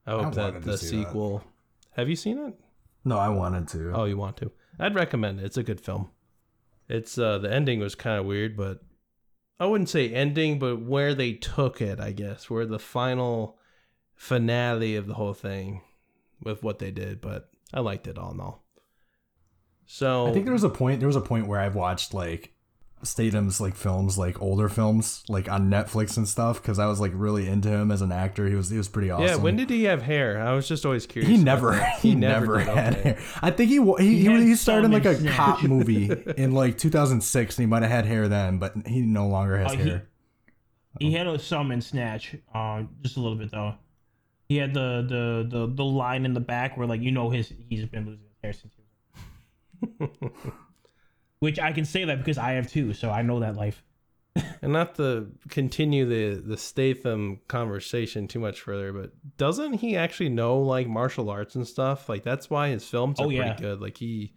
[0.06, 1.06] I hope that wanted to the see that.
[1.09, 1.44] sequel.
[1.92, 2.54] Have you seen it?
[3.04, 3.92] No, I wanted to.
[3.94, 4.50] Oh, you want to?
[4.78, 5.44] I'd recommend it.
[5.46, 6.11] It's a good film.
[6.88, 8.80] It's uh the ending was kind of weird, but
[9.61, 13.59] I wouldn't say ending, but where they took it, I guess, where the final
[14.20, 15.80] finale of the whole thing
[16.42, 18.62] with what they did, but I liked it all in all.
[19.87, 21.00] So I think there was a point.
[21.00, 22.52] There was a point where I've watched like
[23.02, 27.12] Statham's like films, like older films, like on Netflix and stuff, because I was like
[27.14, 28.46] really into him as an actor.
[28.46, 29.26] He was he was pretty awesome.
[29.26, 30.38] Yeah, when did he have hair?
[30.38, 31.30] I was just always curious.
[31.30, 31.98] he never that.
[32.00, 33.02] he, never, did, had okay.
[33.02, 33.18] hair.
[33.40, 36.11] I think he wa- he He he, he started in like a in cop movie
[36.37, 37.56] in like 2006.
[37.56, 40.09] And he might have had hair then, but he no longer has he- hair.
[41.00, 43.76] he had a, some in Snatch, uh, just a little bit though.
[44.50, 47.52] He had the, the the the line in the back where like you know his
[47.68, 50.32] he's been losing his hair since he was.
[51.38, 53.84] Which I can say that because I have too, so I know that life.
[54.60, 60.30] And not to continue the the Statham conversation too much further, but doesn't he actually
[60.30, 62.08] know like martial arts and stuff?
[62.08, 63.80] Like that's why his films are Oh, pretty good.
[63.80, 64.32] Like he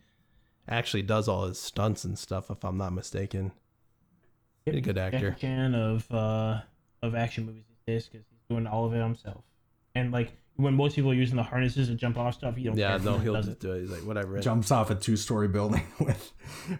[0.67, 3.51] actually does all his stunts and stuff, if I'm not mistaken.
[4.63, 5.35] He's a good actor.
[5.41, 6.61] Of uh
[7.01, 9.43] of action movies these days because he's doing all of it himself.
[9.95, 12.77] And like when most people are using the harnesses to jump off stuff, he don't
[12.77, 12.99] Yeah, care.
[12.99, 13.61] no, He he'll does just it.
[13.61, 13.81] do it.
[13.81, 14.39] He's like, whatever.
[14.39, 16.31] Jumps off a two story building with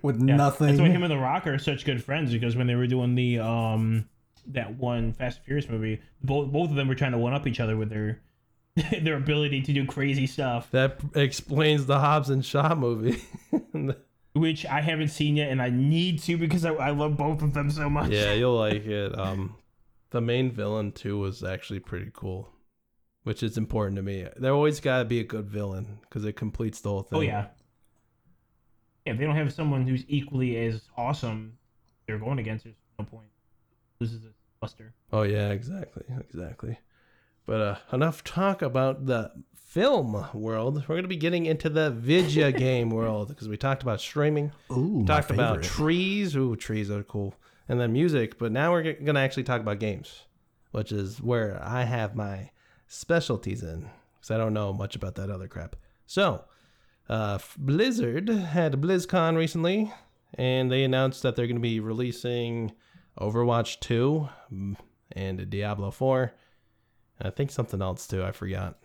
[0.02, 0.36] with Yeah.
[0.36, 0.68] nothing.
[0.68, 3.16] That's why him and The Rock are such good friends because when they were doing
[3.16, 4.08] the um
[4.48, 7.48] that one Fast and Furious movie, both both of them were trying to one up
[7.48, 8.22] each other with their
[9.02, 13.22] their ability to do crazy stuff, That explains the Hobbs and Shaw movie.
[14.34, 17.54] which I haven't seen yet, and I need to because I, I love both of
[17.54, 18.10] them so much.
[18.10, 19.18] yeah, you'll like it.
[19.18, 19.56] Um,
[20.10, 22.50] the main villain too was actually pretty cool,
[23.24, 24.28] which is important to me.
[24.38, 27.20] There always got to be a good villain because it completes the whole thing.
[27.20, 27.48] Oh yeah.
[29.06, 31.58] Yeah, if they don't have someone who's equally as awesome
[32.08, 33.28] they're going against, there's no point.
[34.00, 34.94] This is a buster.
[35.12, 36.80] Oh yeah, exactly, exactly.
[37.46, 40.86] But uh, enough talk about the film world.
[40.88, 45.02] We're gonna be getting into the video game world because we talked about streaming, Ooh,
[45.02, 46.36] my talked about trees.
[46.38, 47.36] Ooh, trees are cool,
[47.68, 48.38] and then music.
[48.38, 50.24] But now we're g- gonna actually talk about games,
[50.72, 52.52] which is where I have my
[52.94, 55.76] specialties in because I don't know much about that other crap.
[56.06, 56.46] So,
[57.10, 59.92] uh, Blizzard had BlizzCon recently,
[60.36, 62.72] and they announced that they're going to be releasing
[63.20, 64.76] Overwatch 2 mm,
[65.12, 66.34] and Diablo 4.
[67.20, 68.24] And I think something else too.
[68.24, 68.78] I forgot.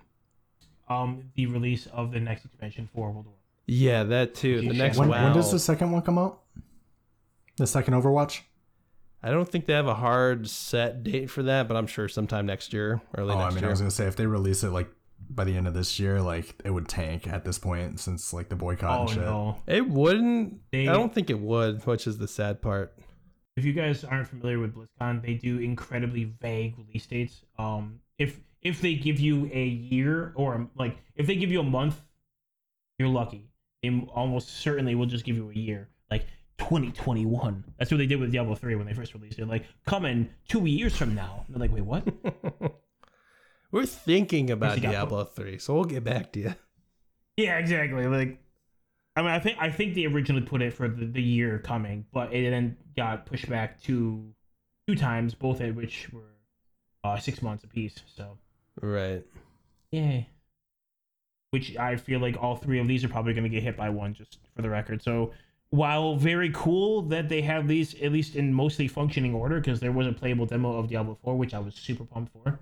[0.88, 3.34] Um, the release of the next expansion for World War.
[3.66, 4.62] Yeah, that too.
[4.62, 5.24] The next when, WoW.
[5.24, 6.40] when does the second one come out?
[7.56, 8.40] The second Overwatch?
[9.22, 12.46] I don't think they have a hard set date for that, but I'm sure sometime
[12.46, 13.66] next year, early Oh, I mean, year.
[13.66, 14.88] I was gonna say if they release it like
[15.30, 18.48] by the end of this year, like it would tank at this point since like
[18.48, 19.18] the boycott Oh and shit.
[19.22, 19.56] no!
[19.66, 20.60] It wouldn't.
[20.70, 22.96] They- I don't think it would, which is the sad part.
[23.56, 27.42] If you guys aren't familiar with BlizzCon, they do incredibly vague release dates.
[27.58, 31.64] Um, if if they give you a year or like if they give you a
[31.64, 32.00] month,
[32.98, 33.50] you're lucky.
[33.82, 36.26] They almost certainly will just give you a year, like
[36.58, 37.64] 2021.
[37.78, 39.46] That's what they did with Diablo 3 when they first released it.
[39.48, 41.44] Like coming two years from now.
[41.48, 42.06] They're like, wait, what?
[43.70, 46.54] We're thinking about Diablo three, so we'll get back to you.
[47.36, 48.06] Yeah, exactly.
[48.06, 48.40] Like,
[49.14, 52.06] I mean, I think I think they originally put it for the, the year coming,
[52.10, 54.32] but it then got pushed back two
[54.86, 56.32] two times, both of which were
[57.04, 57.96] uh, six months apiece.
[58.16, 58.38] So,
[58.80, 59.22] Right.
[59.90, 60.22] yeah.
[61.50, 63.90] Which I feel like all three of these are probably going to get hit by
[63.90, 65.02] one, just for the record.
[65.02, 65.32] So,
[65.70, 69.92] while very cool that they have these at least in mostly functioning order, because there
[69.92, 72.58] was a playable demo of Diablo 4, which I was super pumped for.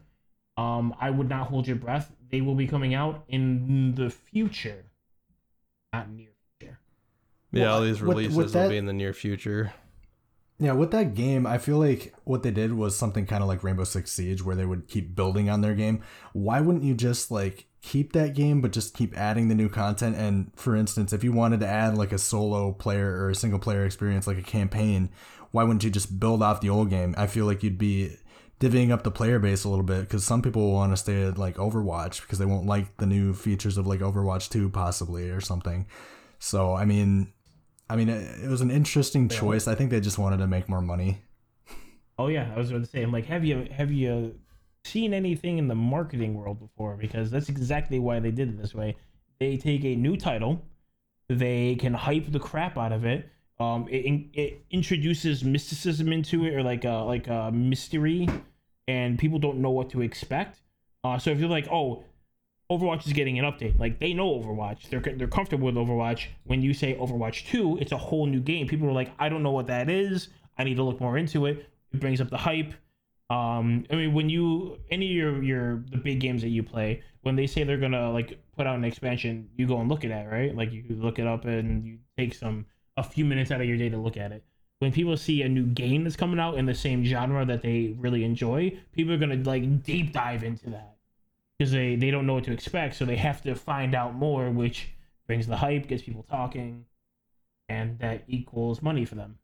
[0.57, 2.13] Um, I would not hold your breath.
[2.31, 4.87] They will be coming out in the future,
[5.93, 6.79] not near future.
[7.53, 9.73] Yeah, all these releases with will that- be in the near future.
[10.59, 13.63] Yeah, with that game, I feel like what they did was something kind of like
[13.63, 16.03] Rainbow Six Siege, where they would keep building on their game.
[16.33, 20.17] Why wouldn't you just like keep that game, but just keep adding the new content?
[20.17, 23.61] And for instance, if you wanted to add like a solo player or a single
[23.61, 25.09] player experience, like a campaign,
[25.53, 27.15] why wouldn't you just build off the old game?
[27.17, 28.17] I feel like you'd be
[28.59, 31.23] divvying up the player base a little bit because some people will want to stay
[31.23, 35.31] at like Overwatch because they won't like the new features of like Overwatch 2 possibly
[35.31, 35.87] or something.
[36.41, 37.33] So, I mean,
[37.89, 39.69] I mean, it, it was an interesting choice.
[39.69, 41.23] I think they just wanted to make more money.
[42.19, 44.35] Oh yeah, I was going to say, I'm like, have you have you
[44.87, 46.97] seen anything in the marketing world before?
[46.97, 48.97] Because that's exactly why they did it this way.
[49.39, 50.63] They take a new title,
[51.29, 53.29] they can hype the crap out of it.
[53.59, 58.29] Um, it, it introduces mysticism into it, or like a like a mystery,
[58.87, 60.61] and people don't know what to expect.
[61.03, 62.05] Uh, so if you're like, oh,
[62.71, 63.79] Overwatch is getting an update.
[63.79, 64.89] Like they know Overwatch.
[64.91, 66.27] They're they're comfortable with Overwatch.
[66.45, 68.67] When you say Overwatch 2, it's a whole new game.
[68.67, 70.29] People are like, I don't know what that is.
[70.59, 71.69] I need to look more into it.
[71.93, 72.75] It brings up the hype.
[73.29, 77.03] Um, I mean, when you any of your your the big games that you play,
[77.23, 80.11] when they say they're gonna like put out an expansion, you go and look at
[80.11, 80.55] it, right?
[80.55, 82.67] Like you look it up and you take some
[82.97, 84.45] a few minutes out of your day to look at it.
[84.79, 87.97] When people see a new game that's coming out in the same genre that they
[87.99, 90.97] really enjoy, people are gonna like deep dive into that
[91.59, 94.51] because they they don't know what to expect, so they have to find out more,
[94.51, 94.91] which
[95.27, 96.85] brings the hype, gets people talking,
[97.69, 99.39] and that equals money for them.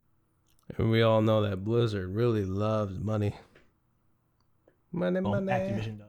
[0.78, 3.34] And we all know that Blizzard really loves money.
[4.92, 5.52] Money, Well, money.
[5.52, 6.08] Activision does.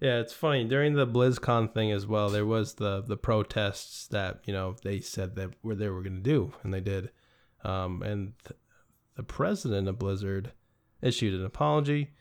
[0.00, 2.30] Yeah, it's funny during the BlizzCon thing as well.
[2.30, 6.16] There was the the protests that you know they said that were they were going
[6.16, 7.10] to do, and they did.
[7.64, 8.58] Um, and th-
[9.16, 10.52] the president of Blizzard
[11.02, 12.12] issued an apology.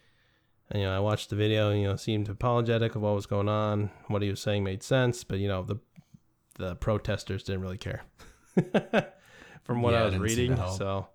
[0.70, 1.70] And you know, I watched the video.
[1.72, 3.89] And, you know, seemed apologetic of what was going on.
[4.08, 5.78] What he was saying made sense, but you know, the
[6.58, 8.04] the protesters didn't really care.
[9.64, 11.08] From what Yeah, I was didn't seem to reading, so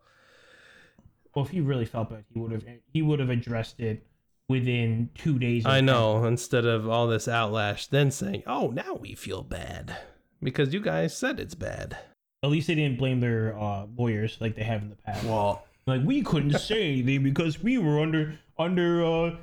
[1.34, 4.06] Well, if he really felt bad, he would have he would have addressed it
[4.48, 5.64] within two days.
[5.64, 6.24] of I the know.
[6.24, 9.96] Instead of all this outlash, then saying, "Oh, now we feel bad,"
[10.42, 11.96] because you guys said it's bad.
[12.42, 15.24] At least they didn't blame their uh, lawyers like they have in the past.
[15.24, 19.36] Well, Like we couldn't say anything because we were under under uh,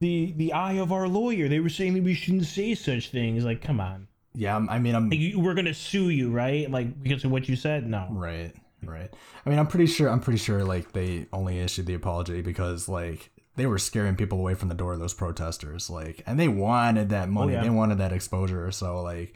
[0.00, 1.48] the the eye of our lawyer.
[1.48, 3.44] They were saying that we shouldn't say such things.
[3.44, 6.70] Like, come on, yeah, I'm- I mean, I'm like, you, we're gonna sue you, right?
[6.70, 7.88] Like because of what you said.
[7.88, 8.52] No, right,
[8.84, 9.10] right.
[9.44, 10.08] I mean, I'm pretty sure.
[10.08, 14.38] I'm pretty sure like they only issued the apology because like they were scaring people
[14.38, 14.92] away from the door.
[14.92, 17.52] Of those protesters, like, and they wanted that oh, money.
[17.54, 17.62] yeah.
[17.62, 18.70] They wanted that exposure.
[18.70, 19.34] So like,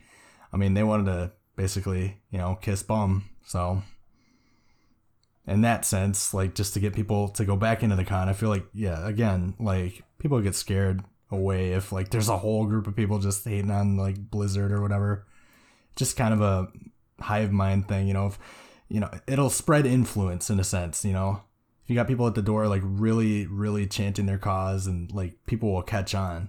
[0.52, 3.28] I mean, they wanted to basically, you know, kiss bum.
[3.44, 3.82] So.
[5.46, 8.34] In that sense, like just to get people to go back into the con, I
[8.34, 12.86] feel like, yeah, again, like people get scared away if like there's a whole group
[12.86, 15.26] of people just hating on like Blizzard or whatever.
[15.96, 16.68] Just kind of a
[17.20, 18.26] hive mind thing, you know.
[18.26, 18.38] If
[18.88, 21.42] you know, it'll spread influence in a sense, you know.
[21.90, 25.72] You got people at the door like really, really chanting their cause, and like people
[25.72, 26.48] will catch on.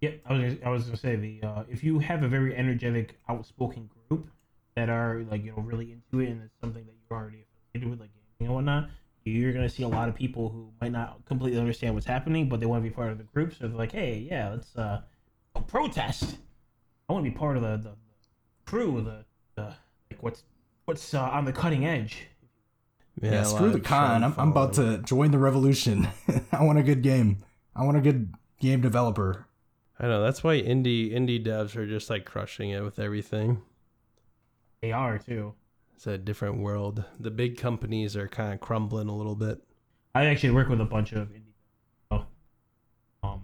[0.00, 2.54] Yeah, I was gonna- I was gonna say the uh, if you have a very
[2.54, 4.30] energetic, outspoken group
[4.76, 7.90] that are like you know really into it and it's something that you're already affiliated
[7.90, 8.90] with, like gaming and whatnot,
[9.24, 12.60] you're gonna see a lot of people who might not completely understand what's happening, but
[12.60, 13.52] they want to be part of the group.
[13.52, 15.00] So they're like, hey, yeah, let's uh
[15.66, 16.36] protest.
[17.08, 17.96] I want to be part of the, the
[18.64, 19.24] crew, the
[19.60, 19.74] the
[20.08, 20.44] like what's
[20.84, 22.28] what's uh, on the cutting edge.
[23.20, 24.24] Yeah, a screw the con.
[24.24, 26.08] I'm, I'm about to join the revolution.
[26.52, 27.44] I want a good game.
[27.74, 29.46] I want a good game developer.
[29.98, 33.62] I know that's why indie indie devs are just like crushing it with everything.
[34.82, 35.54] They are too.
[35.94, 37.04] It's a different world.
[37.20, 39.62] The big companies are kind of crumbling a little bit.
[40.14, 41.54] I actually work with a bunch of indie.
[42.10, 42.26] Oh,
[43.22, 43.42] um,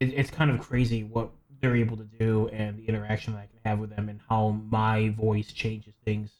[0.00, 1.30] it, it's kind of crazy what
[1.60, 4.50] they're able to do and the interaction that I can have with them and how
[4.70, 6.30] my voice changes things.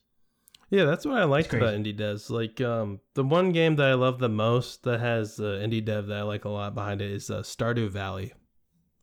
[0.68, 2.28] Yeah, that's what I liked about indie devs.
[2.28, 6.06] Like um, the one game that I love the most that has uh, indie dev
[6.08, 8.32] that I like a lot behind it is uh, Stardew Valley.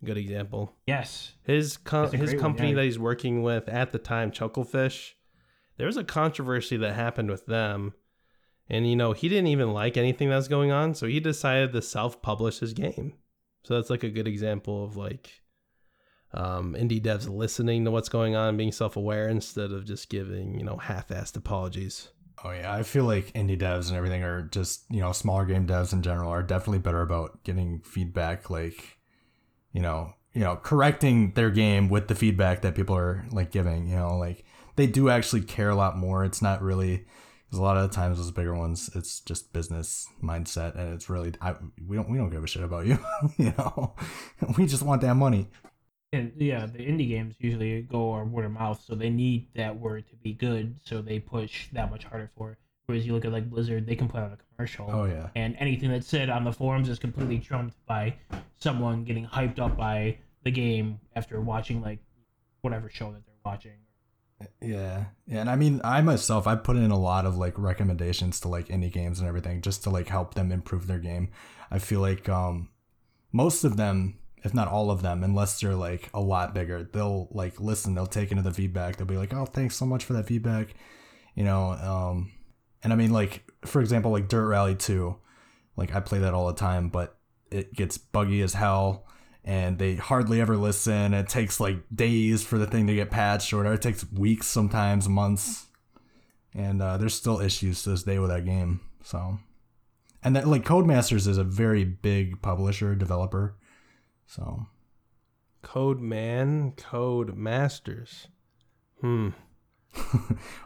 [0.03, 0.75] Good example.
[0.85, 1.33] Yes.
[1.43, 2.75] His co- That's a his great one, company yeah.
[2.75, 5.11] that he's working with at the time, Chucklefish.
[5.77, 7.93] There was a controversy that happened with them,
[8.69, 11.71] and you know he didn't even like anything that was going on, so he decided
[11.71, 13.13] to self-publish his game.
[13.63, 15.41] So that's like a good example of like
[16.33, 20.57] um, indie devs listening to what's going on, and being self-aware instead of just giving
[20.59, 22.09] you know half-assed apologies.
[22.43, 25.67] Oh yeah, I feel like indie devs and everything are just you know smaller game
[25.67, 28.97] devs in general are definitely better about getting feedback, like
[29.71, 33.87] you know you know correcting their game with the feedback that people are like giving.
[33.87, 34.43] You know, like
[34.75, 36.25] they do actually care a lot more.
[36.25, 37.05] It's not really
[37.45, 41.09] because a lot of the times those bigger ones, it's just business mindset, and it's
[41.09, 41.55] really I,
[41.85, 42.97] we don't we don't give a shit about you.
[43.37, 43.93] you know,
[44.57, 45.49] we just want that money.
[46.13, 49.77] And yeah, the indie games usually go on word of mouth, so they need that
[49.77, 52.57] word to be good, so they push that much harder for it.
[52.85, 55.29] Whereas you look at like Blizzard, they can put out a commercial, Oh yeah.
[55.35, 58.15] and anything that's said on the forums is completely trumped by
[58.57, 61.99] someone getting hyped up by the game after watching like
[62.61, 63.71] whatever show that they're watching.
[64.61, 65.05] Yeah.
[65.25, 65.39] Yeah.
[65.39, 68.67] And I mean, I myself, I put in a lot of like recommendations to like
[68.67, 71.29] indie games and everything just to like help them improve their game.
[71.71, 72.69] I feel like um
[73.31, 77.27] most of them, if not all of them, unless they're like a lot bigger, they'll
[77.31, 78.97] like listen, they'll take into the feedback.
[78.97, 80.73] They'll be like, oh, thanks so much for that feedback.
[81.35, 82.31] You know, um,
[82.83, 85.15] and I mean, like, for example, like Dirt Rally 2,
[85.77, 87.17] like I play that all the time, but
[87.49, 89.05] it gets buggy as hell
[89.45, 91.13] and they hardly ever listen.
[91.13, 93.75] It takes like days for the thing to get patched or whatever.
[93.75, 95.67] It takes weeks, sometimes months,
[96.53, 98.81] and uh, there's still issues to this day with that game.
[99.03, 99.39] So,
[100.23, 103.55] and that like Codemasters is a very big publisher developer.
[104.35, 104.65] So,
[105.61, 108.27] Code Man, Code Masters.
[109.01, 109.29] Hmm.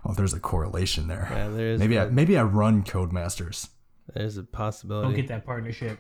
[0.06, 1.28] oh, there's a correlation there.
[1.30, 3.68] Yeah, there's Maybe I a, maybe I run Codemasters.
[4.14, 5.16] there's a Don't possibility.
[5.18, 6.00] get that partnership.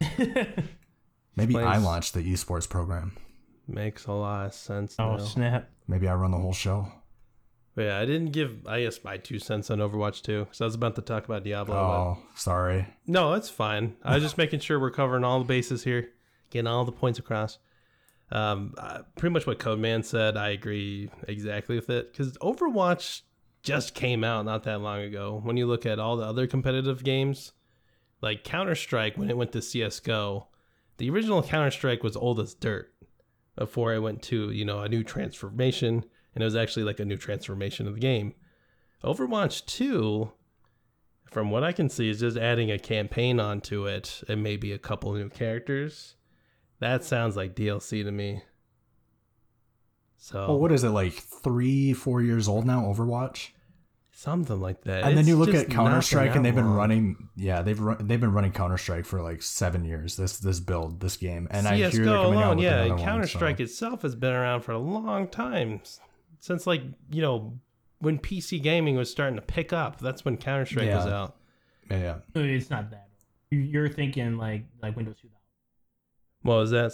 [0.00, 3.16] Maybe I Explains- launched the esports program.
[3.68, 4.96] Makes a lot of sense.
[4.98, 5.18] oh now.
[5.24, 5.70] snap!
[5.86, 6.88] Maybe I run the whole show.
[7.74, 10.64] But yeah, I didn't give, I guess, my two cents on Overwatch 2 because I
[10.64, 11.74] was about to talk about Diablo.
[11.74, 12.86] but- Oh, sorry.
[13.06, 13.96] No, it's fine.
[14.02, 16.08] I was just making sure we're covering all the bases here,
[16.50, 17.58] getting all the points across.
[18.30, 23.22] Um, uh, pretty much what Codeman said, I agree exactly with it because Overwatch
[23.62, 25.40] just came out not that long ago.
[25.42, 27.52] When you look at all the other competitive games,
[28.20, 30.48] like Counter Strike, when it went to CS:GO,
[30.98, 32.92] the original Counter Strike was old as dirt
[33.54, 37.04] before it went to you know a new transformation, and it was actually like a
[37.04, 38.34] new transformation of the game.
[39.04, 40.32] Overwatch 2
[41.36, 44.78] from what I can see, is just adding a campaign onto it and maybe a
[44.78, 46.15] couple new characters.
[46.80, 48.42] That sounds like DLC to me.
[50.18, 52.82] So Well, what is it like three, four years old now?
[52.82, 53.50] Overwatch.
[54.12, 55.04] something like that.
[55.04, 56.76] and then you look at Counter Strike, and they've out been long.
[56.76, 57.28] running.
[57.36, 60.16] Yeah, they've run, they've been running Counter Strike for like seven years.
[60.16, 63.02] This this build, this game, and I hear they're CS:GO coming out with yeah, another
[63.02, 65.80] Counter Strike so- itself has been around for a long time,
[66.40, 67.58] since like you know
[67.98, 69.98] when PC gaming was starting to pick up.
[70.00, 71.36] That's when Counter Strike was out.
[71.90, 72.42] Yeah, yeah.
[72.42, 73.08] It's not that.
[73.50, 75.35] You- You're thinking like like Windows 2000.
[76.46, 76.92] Well, is that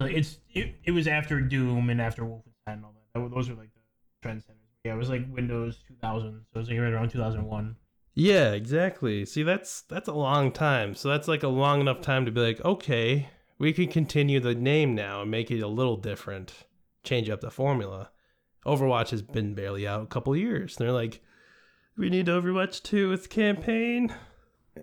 [0.00, 3.02] uh, it's it, it was after Doom and after Wolfenstein and all that.
[3.14, 3.80] That were- Those are like the
[4.22, 4.58] trend setters.
[4.84, 7.76] Yeah, it was like Windows 2000, so it was like right around 2001.
[8.14, 9.24] Yeah, exactly.
[9.24, 10.94] See, that's that's a long time.
[10.94, 13.28] So that's like a long enough time to be like, okay,
[13.58, 16.52] we can continue the name now and make it a little different,
[17.04, 18.10] change up the formula.
[18.66, 20.76] Overwatch has been barely out a couple years.
[20.76, 21.20] They're like,
[21.96, 24.14] we need Overwatch 2 with campaign.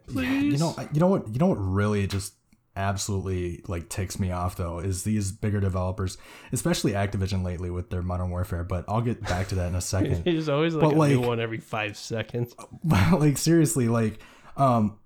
[0.09, 2.33] Yeah, you know, you know what, you know what really just
[2.79, 6.17] absolutely like ticks me off though is these bigger developers,
[6.51, 8.63] especially Activision lately with their Modern Warfare.
[8.63, 10.23] But I'll get back to that in a second.
[10.23, 12.55] There's always like But, a new one every five seconds.
[12.83, 14.19] But like seriously, like
[14.57, 14.97] um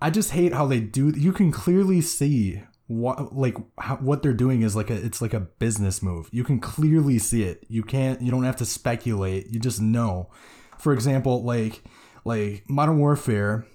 [0.00, 4.34] I just hate how they do you can clearly see what like how, what they're
[4.34, 6.28] doing is like a it's like a business move.
[6.32, 7.64] You can clearly see it.
[7.68, 9.48] You can't you don't have to speculate.
[9.48, 10.30] You just know.
[10.78, 11.82] For example, like
[12.24, 13.66] like Modern Warfare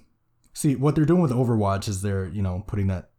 [0.52, 3.09] See, what they're doing with Overwatch is they're, you know, putting that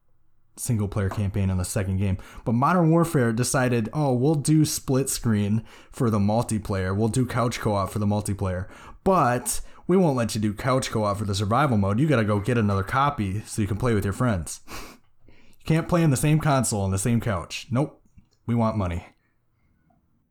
[0.57, 2.17] single player campaign in the second game.
[2.45, 6.95] But Modern Warfare decided, oh, we'll do split screen for the multiplayer.
[6.95, 8.67] We'll do couch co op for the multiplayer.
[9.03, 11.99] But we won't let you do couch co op for the survival mode.
[11.99, 14.61] You got to go get another copy so you can play with your friends.
[15.27, 17.67] You can't play on the same console on the same couch.
[17.71, 18.01] Nope.
[18.45, 19.05] We want money.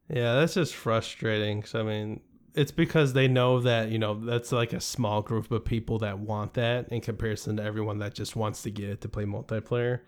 [0.09, 1.63] Yeah, that's just frustrating.
[1.63, 2.21] 'cause, I mean,
[2.55, 6.19] it's because they know that, you know, that's like a small group of people that
[6.19, 10.01] want that in comparison to everyone that just wants to get it to play multiplayer.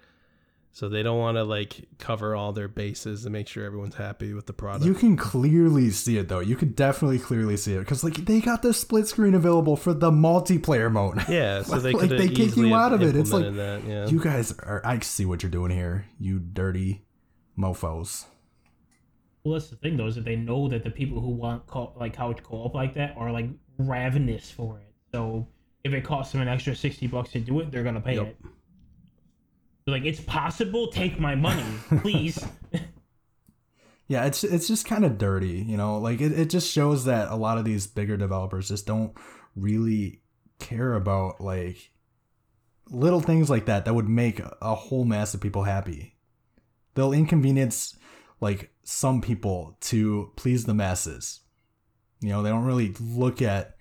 [0.75, 4.33] So they don't want to like cover all their bases and make sure everyone's happy
[4.33, 4.87] with the product.
[4.87, 6.41] You can clearly see it though.
[6.41, 9.93] You could definitely clearly see it because like they got the split screen available for
[9.93, 11.29] the multiplayer mode.
[11.29, 13.15] yeah, so they Like, they kick you out of it.
[13.15, 13.83] It's like, that.
[13.87, 14.07] Yeah.
[14.07, 14.81] You guys are.
[14.83, 16.07] I see what you're doing here.
[16.19, 17.05] You dirty
[17.55, 18.25] mofo's.
[19.45, 21.93] Well, that's the thing though, is that they know that the people who want co-
[21.99, 23.47] like couch co-op like that are like
[23.79, 24.95] ravenous for it.
[25.13, 25.49] So
[25.85, 28.27] if it costs them an extra sixty bucks to do it, they're gonna pay Yep.
[28.27, 28.37] it.
[29.85, 30.87] They're like, it's possible.
[30.93, 31.65] Take my money,
[32.03, 32.39] please.
[34.07, 35.99] Yeah, it's it's just kind of dirty, you know.
[35.99, 39.13] Like it, it just shows that a lot of these bigger developers just don't
[39.57, 40.21] really
[40.61, 41.91] care about like
[42.91, 46.17] little things like that that would make a whole mass of people happy.
[46.95, 47.97] They'll inconvenience
[48.41, 51.41] like some people to please the masses.
[52.21, 53.77] You know, they don't really look at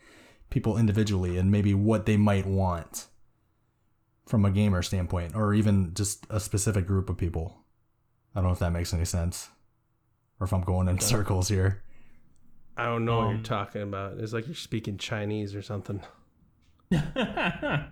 [0.49, 3.07] people individually and maybe what they might want
[4.25, 7.57] from a gamer standpoint or even just a specific group of people.
[8.33, 9.49] I don't know if that makes any sense
[10.39, 11.83] or if I'm going in circles here.
[12.77, 14.17] I don't know what Um, you're talking about.
[14.17, 16.01] It's like you're speaking Chinese or something.
[16.91, 17.87] I,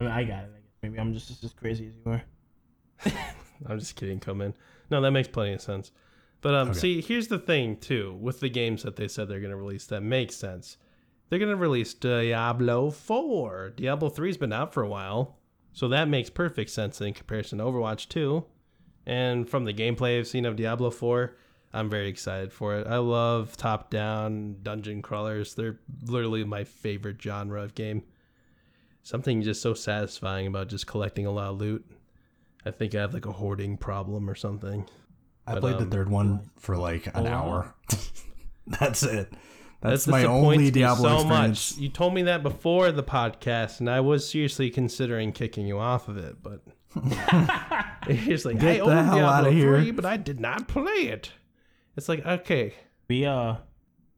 [0.00, 0.50] mean, I got it.
[0.54, 2.22] I guess maybe I'm just as crazy as you are.
[3.68, 4.20] I'm just kidding.
[4.20, 4.54] Come in.
[4.90, 5.90] No, that makes plenty of sense.
[6.42, 6.78] But um, Okay.
[6.78, 9.86] see, here's the thing too with the games that they said they're going to release
[9.86, 10.76] that makes sense.
[11.28, 13.70] They're going to release Diablo 4.
[13.76, 15.38] Diablo 3's been out for a while,
[15.72, 18.44] so that makes perfect sense in comparison to Overwatch 2.
[19.06, 21.36] And from the gameplay I've seen of Diablo 4,
[21.72, 22.86] I'm very excited for it.
[22.86, 25.54] I love top-down dungeon crawlers.
[25.54, 28.04] They're literally my favorite genre of game.
[29.02, 31.84] Something just so satisfying about just collecting a lot of loot.
[32.66, 34.86] I think I have like a hoarding problem or something.
[35.46, 37.74] I But, played um, the third one for like an Oh, hour.
[38.66, 39.30] That's it.
[39.82, 41.72] That That's my only me Diablo so experience.
[41.76, 41.80] much.
[41.82, 46.08] You told me that before the podcast, and I was seriously considering kicking you off
[46.08, 46.62] of it, but
[48.08, 49.78] it's like Get I the own hell Diablo outta here.
[49.80, 51.30] 3, but I did not play it.
[51.96, 52.74] It's like okay,
[53.08, 53.56] We uh,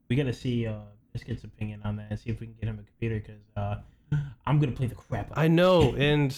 [0.09, 0.79] we gotta see uh
[1.13, 3.77] Biscuit's opinion on that and see if we can get him a computer because uh,
[4.47, 5.39] I'm gonna play the crap out.
[5.39, 6.35] I know, and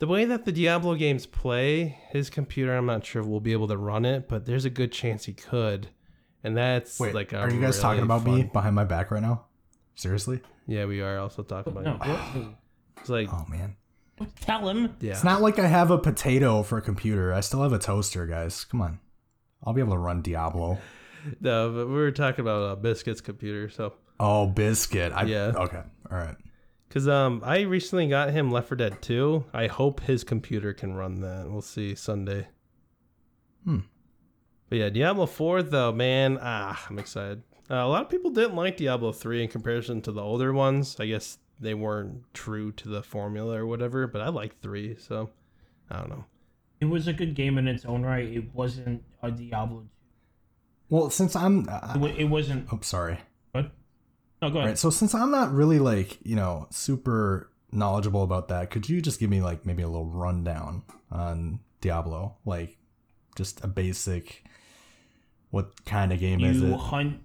[0.00, 3.68] the way that the Diablo games play, his computer, I'm not sure we'll be able
[3.68, 5.88] to run it, but there's a good chance he could,
[6.42, 9.10] and that's Wait, like a are you guys really talking about me behind my back
[9.12, 9.44] right now?
[9.94, 10.40] Seriously?
[10.66, 12.08] Yeah, we are also talking about No, it.
[12.08, 12.44] what?
[12.98, 13.76] It's like Oh man.
[14.40, 14.96] tell him.
[15.00, 17.32] yeah, It's not like I have a potato for a computer.
[17.32, 18.64] I still have a toaster, guys.
[18.64, 18.98] Come on.
[19.64, 20.78] I'll be able to run Diablo.
[21.40, 23.92] no, but we were talking about uh, Biscuit's computer, so.
[24.18, 25.12] Oh, biscuit.
[25.14, 25.52] I, Yeah.
[25.54, 25.82] Okay.
[26.10, 26.36] All right.
[26.90, 29.44] Cause um I recently got him Left 4 Dead 2.
[29.54, 31.48] I hope his computer can run that.
[31.48, 32.48] We'll see Sunday.
[33.64, 33.80] Hmm.
[34.68, 37.42] But yeah, Diablo 4 though, man, ah, I'm excited.
[37.70, 40.96] Uh, a lot of people didn't like Diablo 3 in comparison to the older ones.
[40.98, 45.30] I guess they weren't true to the formula or whatever, but I like 3, so
[45.90, 46.24] I don't know.
[46.80, 48.26] It was a good game in its own right.
[48.28, 49.80] It wasn't a Diablo.
[49.82, 49.88] 2.
[50.88, 51.60] Well, since I'm.
[51.60, 52.66] It, Uh, wa- it wasn't.
[52.72, 53.18] oh, sorry.
[54.42, 54.68] No, go ahead.
[54.70, 54.78] right.
[54.78, 59.20] So since I'm not really like you know super knowledgeable about that, could you just
[59.20, 62.76] give me like maybe a little rundown on Diablo, like
[63.36, 64.44] just a basic.
[65.50, 66.76] What kind of game is you it?
[66.78, 67.20] hunt.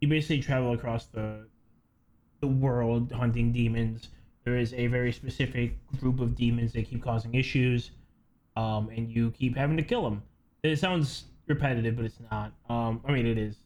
[0.00, 1.46] You basically travel across the
[2.40, 4.08] the world hunting demons.
[4.44, 7.90] There is a very specific group of demons that keep causing issues,
[8.56, 10.22] um, and you keep having to kill them.
[10.62, 12.52] It sounds repetitive, but it's not.
[12.68, 13.56] Um, I mean, it is.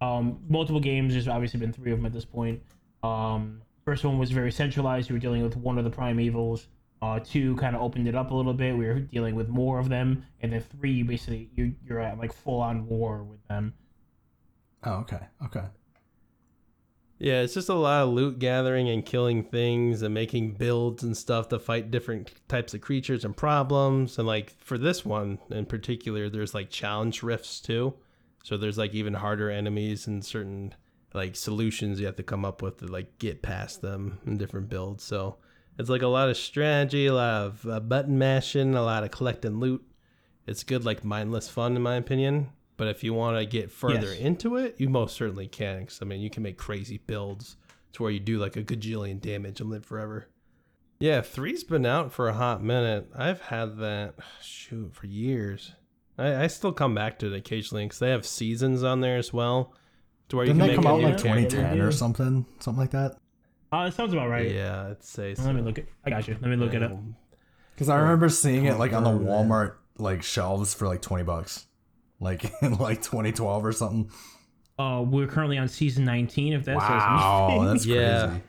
[0.00, 1.12] Um, multiple games.
[1.12, 2.60] There's obviously been three of them at this point.
[3.02, 5.08] Um, first one was very centralized.
[5.08, 6.68] You were dealing with one of the prime evils.
[7.02, 8.76] Uh, two kind of opened it up a little bit.
[8.76, 12.18] We were dealing with more of them, and then three, you basically you you're at
[12.18, 13.74] like full on war with them.
[14.84, 15.20] Oh, okay.
[15.44, 15.64] Okay.
[17.18, 21.16] Yeah, it's just a lot of loot gathering and killing things and making builds and
[21.16, 24.18] stuff to fight different types of creatures and problems.
[24.18, 27.94] And like for this one in particular, there's like challenge rifts too.
[28.44, 30.74] So there's like even harder enemies and certain
[31.14, 34.68] like solutions you have to come up with to like get past them in different
[34.68, 35.02] builds.
[35.02, 35.38] So
[35.78, 39.10] it's like a lot of strategy, a lot of uh, button mashing, a lot of
[39.10, 39.82] collecting loot.
[40.46, 42.50] It's good like mindless fun in my opinion.
[42.76, 44.18] But if you want to get further Yes.
[44.20, 45.86] into it, you most certainly can.
[45.86, 47.56] 'cause, I mean, you can make crazy builds
[47.92, 50.26] to where you do like a gajillion damage and live forever.
[51.00, 53.08] Yeah, three's been out for a hot minute.
[53.14, 55.72] I've had that shoot for years.
[56.18, 59.32] I, I still come back to it occasionally because they have seasons on there as
[59.32, 59.72] well,
[60.28, 61.56] to where Didn't you that can come make out a like new character.
[61.56, 62.46] 2010 or something?
[62.60, 63.16] Something like that?
[63.72, 64.50] Uh, it sounds about right.
[64.50, 65.34] Yeah, I'd say.
[65.38, 65.64] Let me so.
[65.66, 65.88] look it.
[66.04, 66.36] I got you.
[66.40, 66.92] Let me look it up.
[66.92, 67.16] Um,
[67.74, 69.10] Because I remember seeing it like on the.
[69.10, 71.66] Walmart like shelves for like 20 bucks,
[72.20, 74.10] like in like 2012 or something.
[74.78, 76.52] Uh, we're currently on season 19.
[76.52, 78.26] If that Wow, says that's Yeah.
[78.28, 78.42] crazy.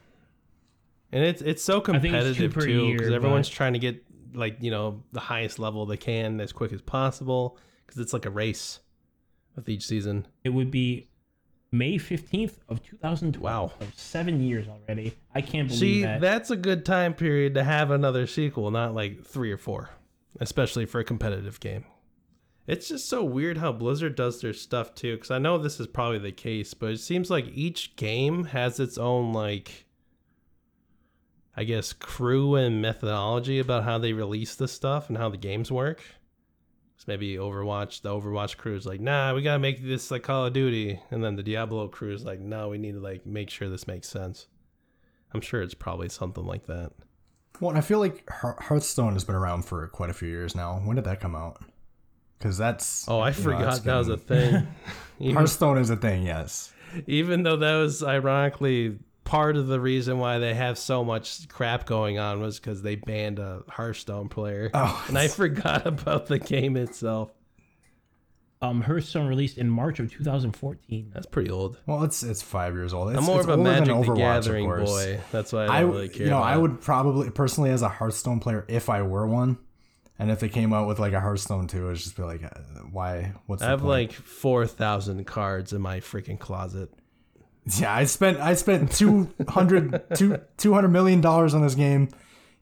[1.11, 3.73] And it's it's so think it's two competitive per too year, because everyone's but- trying
[3.73, 4.03] to get
[4.35, 8.25] like you know the highest level they can as quick as possible because it's like
[8.25, 8.79] a race
[9.55, 10.27] with each season.
[10.43, 11.09] It would be
[11.71, 13.41] May 15th of 2012.
[13.41, 13.71] Wow.
[13.79, 15.15] So seven years already.
[15.33, 16.21] I can't believe See, that.
[16.21, 19.89] that's a good time period to have another sequel, not like three or four,
[20.39, 21.85] especially for a competitive game.
[22.67, 25.87] It's just so weird how Blizzard does their stuff too, because I know this is
[25.87, 29.84] probably the case, but it seems like each game has its own like,
[31.57, 35.71] I guess, crew and methodology about how they release the stuff and how the games
[35.71, 36.01] work.
[36.97, 40.45] So maybe Overwatch, the Overwatch crew is like, nah, we gotta make this like Call
[40.45, 43.49] of Duty, and then the Diablo crew is like, no, we need to like make
[43.49, 44.47] sure this makes sense.
[45.33, 46.91] I'm sure it's probably something like that.
[47.59, 50.79] Well, and I feel like Hearthstone has been around for quite a few years now.
[50.83, 51.57] When did that come out?
[52.37, 54.67] Because that's Oh, I know, forgot that's that was a thing.
[55.33, 56.73] Hearthstone is a thing, yes.
[57.07, 61.85] even though that was ironically part of the reason why they have so much crap
[61.85, 64.71] going on was because they banned a Hearthstone player.
[64.73, 67.31] Oh, and I forgot about the game itself.
[68.61, 71.11] um, Hearthstone released in March of 2014.
[71.13, 71.77] That's pretty old.
[71.85, 73.09] well, it's it's five years old.
[73.09, 75.19] It's, I'm more it's of a older than Magic the Gathering boy.
[75.31, 76.23] That's why I I don't w- really care.
[76.25, 79.57] you know about I would probably personally as a Hearthstone player if I were one,
[80.17, 82.49] and if they came out with like a Hearthstone too, I'd just be like, uh,
[82.91, 83.33] why?
[83.45, 83.89] What's I the have point?
[83.89, 86.91] like four thousand cards in my freaking closet.
[87.77, 92.09] Yeah, I spent I spent 200 two, 200 million dollars on this game,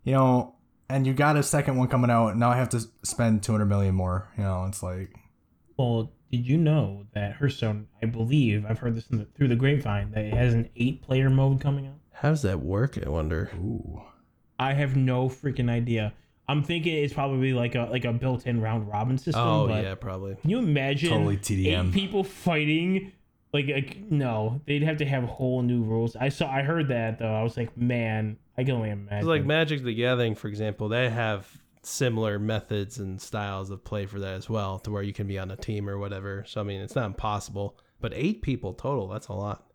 [0.04, 0.56] you know,
[0.90, 2.30] and you got a second one coming out.
[2.30, 4.30] and Now I have to spend 200 million more.
[4.38, 5.10] You know, it's like
[5.78, 9.56] Well, did you know that Hearthstone, I believe, I've heard this in the, through the
[9.56, 11.96] grapevine, that it has an eight player mode coming out?
[12.14, 12.98] How does that work?
[13.06, 13.52] I wonder.
[13.56, 14.02] ooh.
[14.58, 16.14] I have no freaking idea.
[16.48, 19.42] I'm thinking it's probably like a like a built-in round robin system.
[19.46, 20.36] Oh but yeah, probably.
[20.36, 21.88] Can you imagine Totally TDM.
[21.90, 23.12] eight people fighting?
[23.54, 26.16] Like, like no, they'd have to have whole new rules.
[26.16, 27.34] I saw, I heard that though.
[27.34, 29.28] I was like, man, I can only imagine.
[29.28, 31.48] Like Magic the Gathering, for example, they have
[31.84, 35.38] similar methods and styles of play for that as well, to where you can be
[35.38, 36.44] on a team or whatever.
[36.48, 39.66] So I mean, it's not impossible, but eight people total—that's a lot.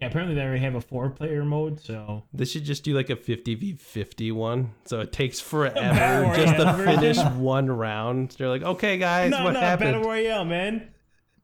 [0.00, 3.16] yeah, apparently they already have a four-player mode, so They should just do like a
[3.16, 8.36] 50 v 50 one, so it takes forever just to finish one round.
[8.38, 9.94] They're like, okay, guys, no, what no, happened?
[9.94, 10.90] battle royale, man.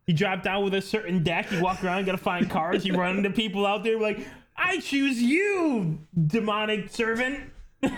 [0.07, 2.95] You drop down with a certain deck, you walk around, you gotta find cards, you
[2.97, 4.27] run into people out there like,
[4.57, 7.51] I choose you, demonic servant.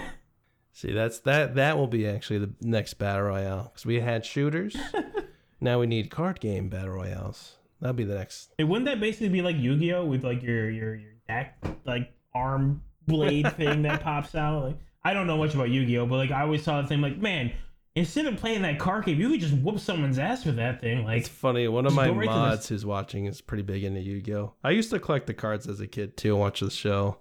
[0.73, 1.55] See, that's that.
[1.55, 4.77] That will be actually the next battle royale because we had shooters.
[5.61, 7.57] now we need card game battle royales.
[7.81, 8.53] That'll be the next.
[8.59, 12.83] Hey, wouldn't that basically be like Yu-Gi-Oh with like your your your deck like arm
[13.07, 14.65] blade thing that pops out?
[14.65, 17.17] Like I don't know much about Yu-Gi-Oh, but like I always saw the thing like,
[17.17, 17.53] man,
[17.97, 21.05] instead of playing that card game, you could just whoop someone's ass with that thing.
[21.05, 21.67] Like It's funny.
[21.67, 24.55] One of my go right to the- mods who's watching is pretty big into Yu-Gi-Oh.
[24.63, 27.19] I used to collect the cards as a kid too and watch the show.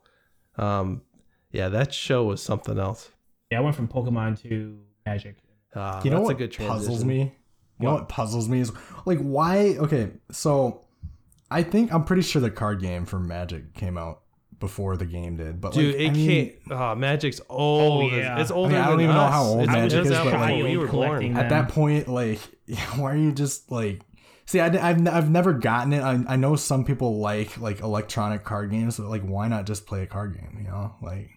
[0.58, 1.02] Um,
[1.52, 3.10] yeah, that show was something else.
[3.52, 5.38] yeah, I went from Pokemon to Magic.
[5.74, 7.34] Uh, You know that's what a good puzzles me?
[7.80, 8.72] You know what puzzles me is
[9.06, 9.76] like why?
[9.78, 10.86] Okay, so
[11.52, 14.22] I think I'm pretty sure the card game for Magic came out
[14.60, 16.56] before the game did, but Dude, like, it I mean, can't.
[16.72, 18.12] Ah, oh, Magic's old.
[18.12, 18.40] Oh, yeah.
[18.40, 20.64] It's I mean, I don't than even know how old It's- Magic is, but, like-
[20.64, 21.38] we were born.
[21.38, 22.40] at that point, like,
[22.96, 24.02] why are you just like?
[24.48, 26.02] See, I, have I've never gotten it.
[26.02, 29.88] I, I know some people like like electronic card games, but like, why not just
[29.88, 30.56] play a card game?
[30.60, 31.32] You know, like,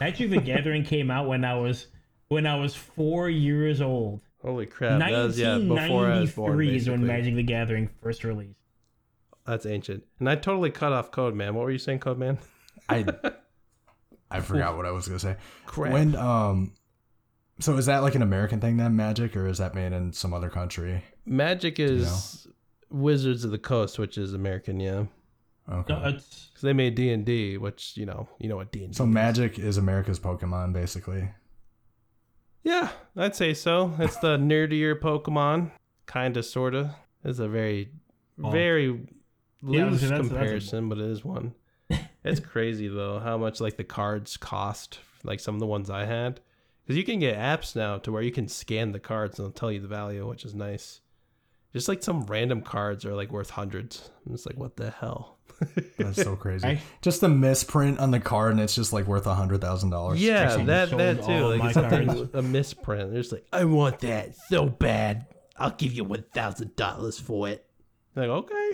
[0.00, 1.88] Magic the Gathering came out when I was
[2.28, 4.22] when I was four years old.
[4.42, 4.98] Holy crap!
[4.98, 6.56] That was yeah before I was born.
[6.56, 7.06] 1993 is when.
[7.06, 8.58] Magic the Gathering first released.
[9.46, 10.04] That's ancient.
[10.18, 11.54] And I totally cut off Code Man.
[11.54, 12.38] What were you saying, Code Man?
[12.88, 13.04] I
[14.30, 15.36] I forgot what I was gonna say.
[15.66, 15.92] Crap.
[15.92, 16.72] When um,
[17.60, 20.32] so is that like an American thing then, Magic, or is that made in some
[20.32, 21.02] other country?
[21.26, 22.46] Magic is
[22.90, 25.04] Wizards of the Coast, which is American, yeah.
[25.70, 25.92] Okay.
[25.94, 28.82] No, it's Because they made D and D, which you know, you know what D
[28.84, 28.96] and D.
[28.96, 31.30] So Magic is America's Pokemon, basically.
[32.64, 33.92] Yeah, I'd say so.
[33.98, 35.72] It's the nerdier Pokemon,
[36.06, 36.90] kind of, sort of.
[37.24, 37.90] It's a very,
[38.42, 38.50] Oh.
[38.50, 39.06] very Yeah, I was
[39.62, 41.54] loose gonna say, that's- that's a- comparison, but it is one.
[42.24, 46.04] it's crazy though how much like the cards cost, like some of the ones I
[46.04, 46.40] had,
[46.82, 49.58] because you can get apps now to where you can scan the cards and it'll
[49.58, 51.00] tell you the value, which is nice.
[51.72, 54.10] Just like some random cards are like worth hundreds.
[54.26, 55.38] I'm just like, what the hell?
[55.98, 56.66] That's so crazy.
[56.66, 59.90] I- just a misprint on the card, and it's just like worth a hundred thousand
[59.90, 60.20] dollars.
[60.20, 61.46] Yeah, Someone that that too.
[61.46, 63.10] Like something a misprint.
[63.12, 65.26] They're just like, I want that so bad.
[65.56, 67.64] I'll give you one thousand dollars for it.
[68.16, 68.70] Like, okay,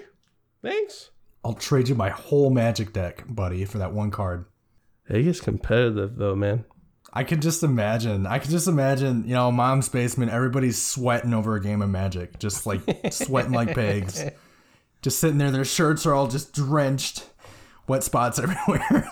[0.68, 1.10] thanks.
[1.44, 4.44] I'll trade you my whole Magic deck, buddy, for that one card.
[5.08, 6.64] It gets competitive though, man.
[7.12, 8.26] I could just imagine.
[8.26, 12.38] I could just imagine, you know, mom's basement, everybody's sweating over a game of Magic,
[12.38, 14.22] just like sweating like pigs.
[15.00, 17.28] Just sitting there, their shirts are all just drenched,
[17.86, 19.10] wet spots everywhere.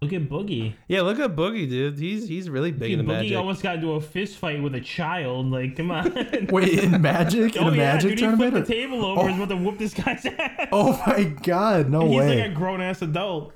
[0.00, 0.74] Look at Boogie.
[0.86, 1.98] Yeah, look at Boogie, dude.
[1.98, 3.36] He's he's really big Dude, into Boogie magic.
[3.36, 5.50] almost got into a fist fight with a child.
[5.50, 6.12] Like, come on.
[6.50, 7.56] Wait, in Magic?
[7.56, 8.66] In oh a yeah, Magic dude, he flipped tournament?
[8.68, 9.32] the table over and Oh.
[9.40, 10.68] was about to whoop this guy's ass.
[10.70, 12.28] Oh my god, no He's way.
[12.30, 13.54] He's like a grown ass adult.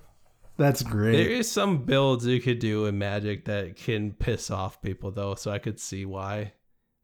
[0.57, 1.13] That's great.
[1.17, 5.35] There is some builds you could do in Magic that can piss off people though,
[5.37, 6.55] so I could see why.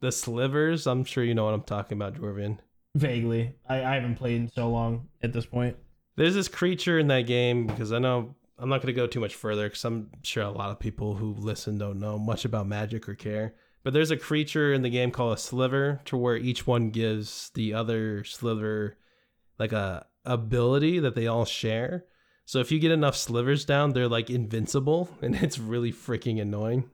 [0.01, 2.59] The slivers, I'm sure you know what I'm talking about, Dwarvian.
[2.97, 5.77] Vaguely, I, I haven't played in so long at this point.
[6.17, 9.21] There's this creature in that game because I know I'm not going to go too
[9.21, 12.67] much further because I'm sure a lot of people who listen don't know much about
[12.67, 13.55] magic or care.
[13.85, 17.51] But there's a creature in the game called a sliver to where each one gives
[17.55, 18.99] the other sliver
[19.59, 22.05] like a ability that they all share.
[22.45, 26.91] So if you get enough slivers down, they're like invincible and it's really freaking annoying.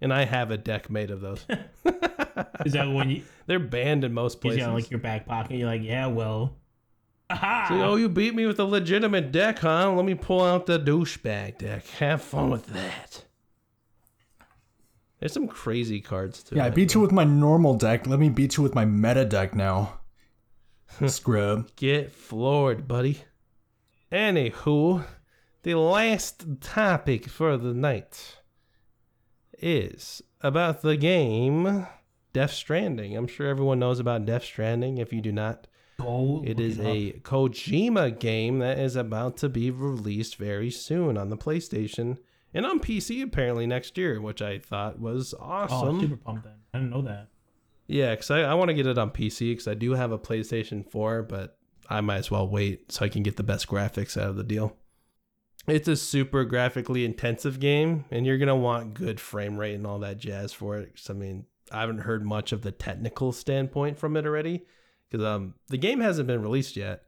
[0.00, 1.44] And I have a deck made of those.
[2.64, 4.66] Is that when you they're banned in most you places.
[4.66, 5.56] got like your back pocket?
[5.56, 6.57] You're like, yeah, well,
[7.30, 7.66] aha.
[7.68, 9.92] So, oh, you beat me with a legitimate deck, huh?
[9.92, 11.86] Let me pull out the douchebag deck.
[11.98, 13.24] Have fun with that.
[15.18, 16.56] There's some crazy cards too.
[16.56, 18.06] Yeah, I beat you with my normal deck.
[18.06, 20.00] Let me beat you with my meta deck now.
[21.06, 21.74] Scrub.
[21.76, 23.22] Get floored, buddy.
[24.12, 25.04] Anywho,
[25.64, 28.38] the last topic for the night
[29.58, 31.86] is about the game
[32.32, 33.16] Death Stranding.
[33.16, 34.98] I'm sure everyone knows about Death Stranding.
[34.98, 35.66] If you do not,
[36.00, 41.28] Go It is a Kojima game that is about to be released very soon on
[41.28, 42.18] the PlayStation
[42.54, 45.76] and on PC apparently next year, which I thought was awesome.
[45.76, 46.00] Oh, awesome.
[46.00, 46.54] super pumped then.
[46.72, 47.28] I didn't know that.
[47.88, 50.18] yeah, because I, I want to get it on PC because I do have a
[50.18, 51.58] PlayStation 4, but
[51.90, 54.44] I might as well wait so I can get the best graphics out of the
[54.44, 54.76] deal.
[55.66, 59.86] It's a super graphically intensive game, and you're going to want good frame rate and
[59.86, 60.98] all that jazz for it.
[61.10, 64.64] I mean, I haven't heard much of the technical standpoint from it already
[65.10, 67.02] because um, the game hasn't been released yet,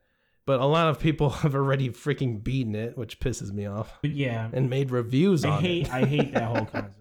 [0.45, 4.11] but a lot of people have already freaking beaten it, which pisses me off, But
[4.11, 5.93] yeah, and made reviews I on hate it.
[5.93, 6.97] I hate that whole concept.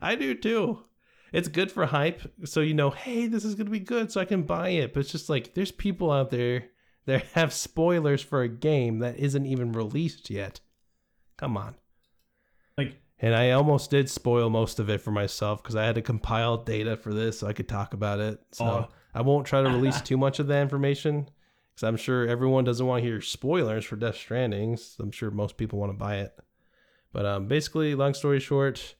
[0.00, 0.84] I do too.
[1.32, 4.24] It's good for hype, so you know, hey, this is gonna be good, so I
[4.24, 4.92] can buy it.
[4.92, 6.64] But it's just like there's people out there
[7.06, 10.60] that have spoilers for a game that isn't even released yet.
[11.36, 11.74] Come on.
[12.76, 16.02] Like And I almost did spoil most of it for myself because I had to
[16.02, 18.40] compile data for this so I could talk about it.
[18.52, 18.88] So.
[19.14, 21.28] I won't try to release too much of that information
[21.74, 24.76] because I'm sure everyone doesn't want to hear spoilers for Death Stranding.
[24.76, 26.32] so I'm sure most people want to buy it.
[27.12, 28.94] But um, basically, long story short,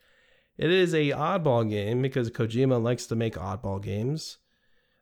[0.58, 4.38] it is a oddball game because Kojima likes to make oddball games.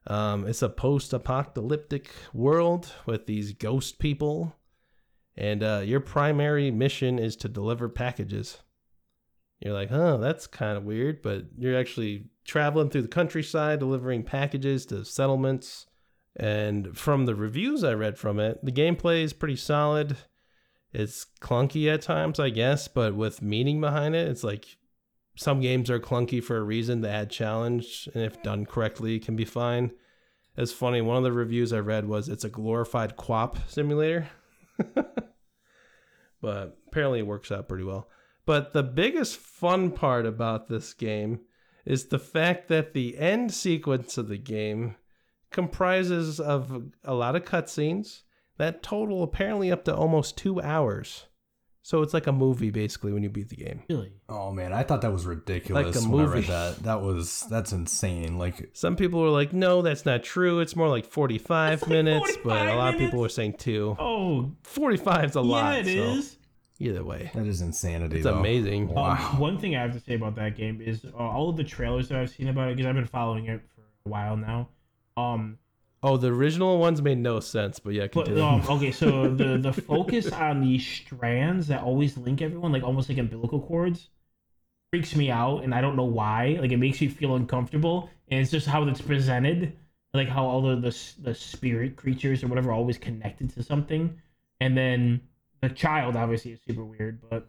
[0.07, 4.55] Um, it's a post-apocalyptic world with these ghost people,
[5.37, 8.59] and uh, your primary mission is to deliver packages.
[9.61, 14.25] You're like, oh, that's kind of weird, but you're actually traveling through the countryside delivering
[14.25, 15.87] packages to settlements.
[16.35, 20.17] And from the reviews I read from it, the gameplay is pretty solid.
[20.93, 24.79] It's clunky at times, I guess, but with meaning behind it, it's like
[25.37, 29.37] some games are clunky for a reason to add challenge, and if done correctly, can
[29.37, 29.93] be fine.
[30.57, 34.29] It's funny, one of the reviews I read was it's a glorified quap simulator.
[36.41, 38.09] but apparently it works out pretty well.
[38.47, 41.41] But the biggest fun part about this game
[41.85, 44.97] is the fact that the end sequence of the game
[45.51, 48.23] comprises of a lot of cutscenes
[48.59, 51.25] that total apparently up to almost two hours.
[51.81, 53.83] So it's like a movie basically when you beat the game.
[53.89, 56.41] really, Oh man, I thought that was ridiculous Like a when I movie.
[56.41, 56.83] read that.
[56.83, 58.37] That was that's insane.
[58.37, 60.61] Like Some people were like, no, that's not true.
[60.61, 63.97] It's more like 45 like minutes, but a 45 lot of people were saying two.
[63.99, 65.79] oh 45 is a yeah, lot.
[65.79, 66.37] it so is.
[66.81, 68.17] Either way, that is insanity.
[68.17, 68.39] it's though.
[68.39, 68.89] amazing.
[68.89, 69.13] Wow.
[69.33, 71.65] Um, one thing I have to say about that game is uh, all of the
[71.65, 74.69] trailers that I've seen about it because I've been following it for a while now.
[75.17, 75.59] Um,
[76.01, 79.73] Oh, the original ones made no sense, but yeah, but um, okay, so the the
[79.73, 84.09] focus on these strands that always link everyone, like almost like umbilical cords,
[84.93, 86.57] freaks me out, and I don't know why.
[86.61, 89.77] Like it makes me feel uncomfortable, and it's just how it's presented,
[90.15, 93.65] like how all of the s- the spirit creatures or whatever are always connected to
[93.65, 94.21] something,
[94.61, 95.21] and then
[95.61, 97.49] the child obviously is super weird, but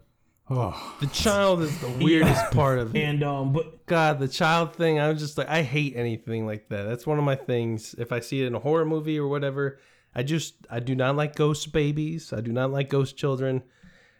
[0.52, 3.00] Oh, the child is the weirdest part of it.
[3.00, 6.68] and um, but God, the child thing, I was just like, I hate anything like
[6.70, 6.82] that.
[6.88, 7.94] That's one of my things.
[7.98, 9.78] If I see it in a horror movie or whatever,
[10.12, 12.32] I just, I do not like ghost babies.
[12.32, 13.62] I do not like ghost children.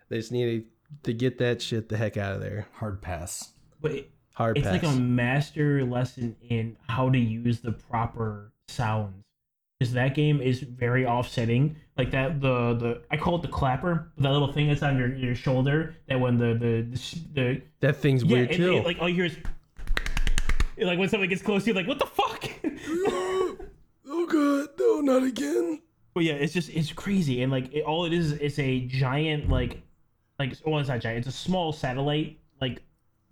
[0.09, 0.67] They just need
[1.05, 2.69] to, to get that shit the heck out of there.
[2.75, 3.53] hard pass.
[3.81, 4.83] but it, Hard it's pass.
[4.85, 9.25] like a master lesson in how to use the proper sounds
[9.81, 14.13] because that game is very offsetting like that the the i call it the clapper
[14.19, 17.97] that little thing that's on your, your shoulder that when the the the, the that
[17.97, 18.75] thing's yeah weird it, too.
[18.75, 19.37] it, like all you hear is
[20.79, 22.49] like when somebody gets close to you like what the fuck
[24.13, 25.81] oh God, no, not again.
[26.15, 29.49] but yeah it's just it's crazy and like it, all it is is a giant
[29.49, 29.83] like
[30.41, 31.19] like well, it's not giant.
[31.19, 32.83] It's a small satellite like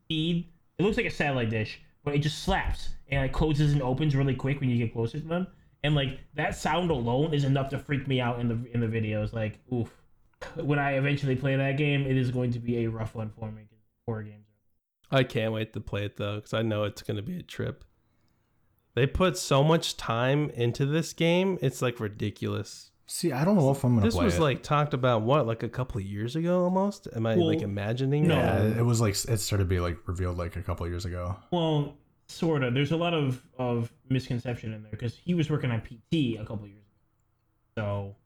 [0.07, 0.47] feed.
[0.79, 4.15] It looks like a satellite dish, but it just slaps and like closes and opens
[4.15, 5.47] really quick when you get closer to them.
[5.85, 8.87] And like that sound alone is enough to freak me out in the in the
[8.89, 9.33] videos.
[9.33, 9.91] Like, oof.
[10.57, 13.51] When I eventually play that game, it is going to be a rough one for
[13.51, 13.63] me.
[13.63, 14.45] 'cause Horror games.
[15.11, 17.85] I can't wait to play it though, because I know it's gonna be a trip.
[18.95, 22.91] They put so much time into this game; it's like ridiculous.
[23.07, 24.43] See, I don't know if I'm gonna This play was it.
[24.43, 27.09] like talked about what, like a couple of years ago, almost.
[27.17, 28.27] Am I like Well, imagining?
[28.29, 28.35] no.
[28.37, 31.05] yeah, it was like it started to be like revealed like a couple of years
[31.05, 31.37] ago.
[31.51, 31.97] Well,
[32.29, 32.75] sort of.
[32.75, 36.45] There's a lot of of misconception in there because he was working on PT a
[36.47, 36.85] couple years
[37.77, 37.77] ago.
[37.77, 38.17] So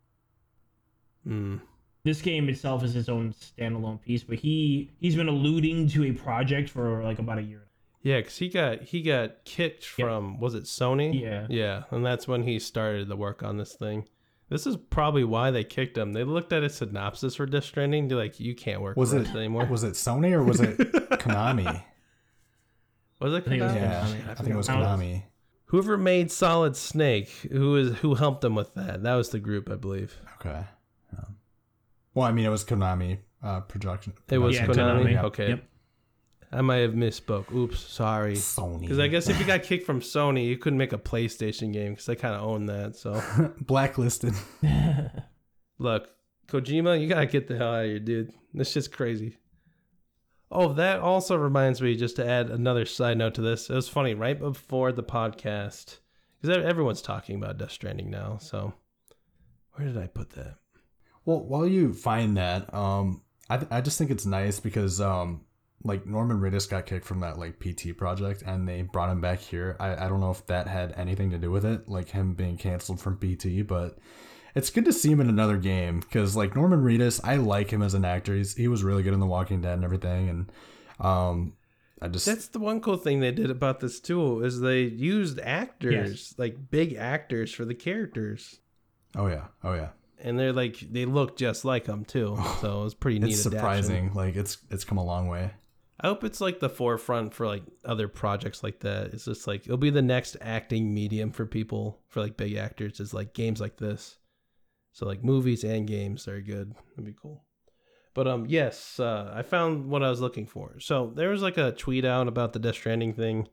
[1.28, 1.60] Mm.
[2.04, 6.12] this game itself is its own standalone piece, but he he's been alluding to a
[6.12, 7.68] project for like about a year.
[8.02, 10.06] Yeah, because he got he got kicked Yep.
[10.08, 11.20] from was it Sony?
[11.20, 11.46] Yeah.
[11.48, 14.08] Yeah, and that's when he started the work on this thing.
[14.48, 16.12] This is probably why they kicked him.
[16.12, 18.08] They looked at a synopsis for Death Stranding.
[18.08, 20.60] They're like, "You can't work Was for it us anymore." was it Sony or was
[20.60, 20.76] it
[21.22, 21.84] Konami?
[23.22, 23.36] Was it?
[23.46, 23.80] I think it was Konami?
[23.80, 24.28] Yeah, Konami.
[24.30, 24.68] I think it was.
[24.68, 25.22] Konami.
[25.66, 29.02] Whoever made Solid Snake, who is who helped them with that?
[29.02, 30.14] That was the group, I believe.
[30.40, 30.64] Okay.
[31.12, 31.24] Yeah.
[32.14, 34.12] Well, I mean, it was Konami uh, production.
[34.28, 35.14] It was Yeah, Konami.
[35.14, 35.24] Konami.
[35.24, 35.64] Okay, Yep.
[36.54, 37.50] I might have misspoke.
[37.54, 38.34] Oops, sorry.
[38.34, 38.82] Sony.
[38.82, 41.92] Because I guess if you got kicked from Sony, you couldn't make a PlayStation game
[41.92, 42.94] because they kind of own that.
[42.94, 43.22] So
[43.62, 44.34] blacklisted.
[45.78, 46.08] look,
[46.48, 48.32] Kojima, you gotta get the hell out of here, dude.
[48.52, 49.38] This shit's crazy.
[50.54, 53.70] Oh, that also reminds me just to add another side note to this.
[53.70, 56.00] It was funny right before the podcast
[56.40, 58.36] because everyone's talking about Death Stranding now.
[58.36, 58.74] So
[59.72, 60.56] where did I put that?
[61.24, 65.46] Well, while you find that, um, I th- I just think it's nice because um,
[65.84, 69.40] like Norman Reedus got kicked from that like PT project, and they brought him back
[69.40, 69.74] here.
[69.80, 72.58] I I don't know if that had anything to do with it, like him being
[72.58, 73.98] canceled from PT, but.
[74.54, 77.82] It's good to see him in another game because, like Norman Reedus, I like him
[77.82, 78.34] as an actor.
[78.34, 80.52] He's, he was really good in The Walking Dead and everything, and
[81.00, 81.54] um,
[82.02, 85.38] I just That's the one cool thing they did about this too is they used
[85.38, 88.58] actors like big actors for the characters,
[89.16, 89.90] oh yeah, oh yeah,
[90.20, 92.36] and they're like they look just like them too.
[92.60, 93.34] So it was pretty neat.
[93.34, 93.84] it's adaptation.
[93.84, 94.14] surprising.
[94.14, 95.52] Like it's it's come a long way.
[96.00, 99.14] I hope it's like the forefront for like other projects like that.
[99.14, 102.98] It's just like it'll be the next acting medium for people for like big actors
[102.98, 104.18] is like games like this.
[104.92, 106.74] So like movies and games they're good.
[106.90, 107.44] That'd be cool.
[108.14, 110.78] But um yes, uh, I found what I was looking for.
[110.80, 113.48] So there was like a tweet out about the Death Stranding thing.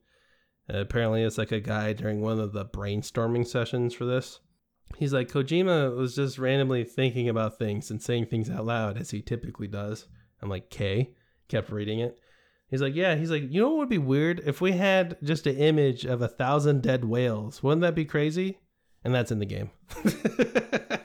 [0.71, 4.39] Uh, apparently it's like a guy during one of the brainstorming sessions for this.
[4.97, 9.11] He's like Kojima was just randomly thinking about things and saying things out loud as
[9.11, 10.07] he typically does.
[10.41, 11.11] I'm like, K.
[11.47, 12.19] Kept reading it.
[12.69, 13.15] He's like, yeah.
[13.15, 16.21] He's like, you know what would be weird if we had just an image of
[16.21, 17.63] a thousand dead whales?
[17.63, 18.59] Wouldn't that be crazy?
[19.03, 19.71] And that's in the game.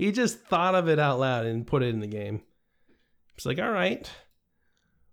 [0.00, 2.42] he just thought of it out loud and put it in the game.
[3.36, 4.10] It's like, all right,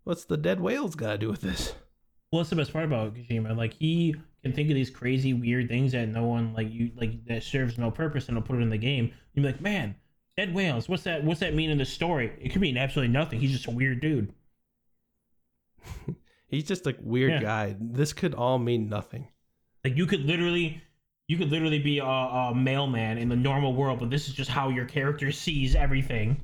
[0.03, 1.73] what's the dead whales got to do with this?
[2.31, 3.55] Well, that's the best part about Kojima.
[3.55, 7.25] Like he can think of these crazy, weird things that no one like you like
[7.25, 9.11] that serves no purpose, and he'll put it in the game.
[9.33, 9.95] You'd be like, man,
[10.35, 10.89] dead whales.
[10.89, 11.23] What's that?
[11.23, 12.31] What's that mean in the story?
[12.41, 13.39] It could mean absolutely nothing.
[13.39, 14.33] He's just a weird dude.
[16.47, 17.41] He's just a weird Yeah.
[17.41, 17.75] guy.
[17.79, 19.27] This could all mean nothing.
[19.83, 20.81] Like you could literally,
[21.27, 24.49] you could literally be a, a mailman in the normal world, but this is just
[24.49, 26.41] how your character sees everything.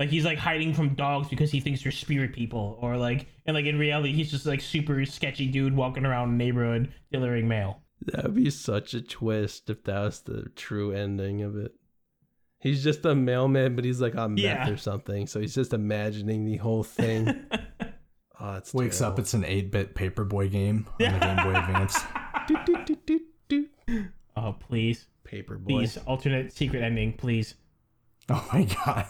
[0.00, 3.54] Like he's like hiding from dogs because he thinks they're spirit people, or like, and
[3.54, 7.82] like in reality, he's just like super sketchy dude walking around the neighborhood delivering mail.
[8.06, 11.72] That would be such a twist if that was the true ending of it.
[12.58, 14.70] He's just a mailman, but he's like on meth Yeah.
[14.70, 15.26] or something.
[15.26, 17.44] So he's just imagining the whole thing.
[18.40, 22.00] Oh, it's Wakes up, it's an 8 bit Paperboy game on the Game Boy Advance.
[24.36, 25.66] oh please, Paperboy.
[25.66, 27.54] please, alternate secret ending, please.
[28.28, 29.06] Oh my god.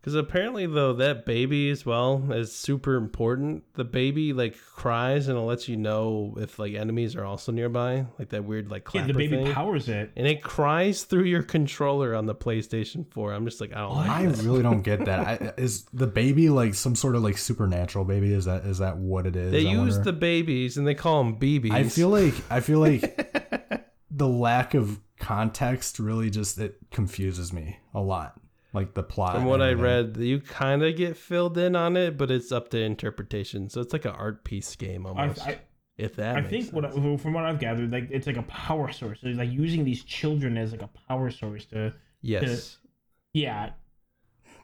[0.00, 3.64] Because apparently, though, that baby as well is super important.
[3.74, 8.06] The baby like cries and it lets you know if like enemies are also nearby,
[8.18, 9.52] like that weird like Yeah, clapper the baby thing.
[9.52, 10.10] powers it.
[10.16, 13.34] and it cries through your controller on the PlayStation 4.
[13.34, 14.42] I'm just like, I don't like I this.
[14.42, 15.20] really don't get that.
[15.42, 18.32] I, is the baby like some sort of like supernatural baby?
[18.32, 19.52] Is that is that what it is?
[19.52, 20.04] They I use wonder?
[20.04, 21.72] the babies and they call them BBs.
[21.72, 23.29] I feel like I feel like
[24.20, 28.38] the lack of context really just it confuses me a lot.
[28.74, 29.34] Like the plot.
[29.34, 30.12] From what I everything.
[30.12, 33.68] read, you kind of get filled in on it, but it's up to interpretation.
[33.70, 35.40] So it's like an art piece game almost.
[35.44, 35.58] I,
[35.96, 37.04] if that I makes think what sense.
[37.04, 39.20] I- from what I've gathered, like it's like a power source.
[39.22, 42.76] It's like using these children as like a power source to, yes.
[43.32, 43.70] yeah.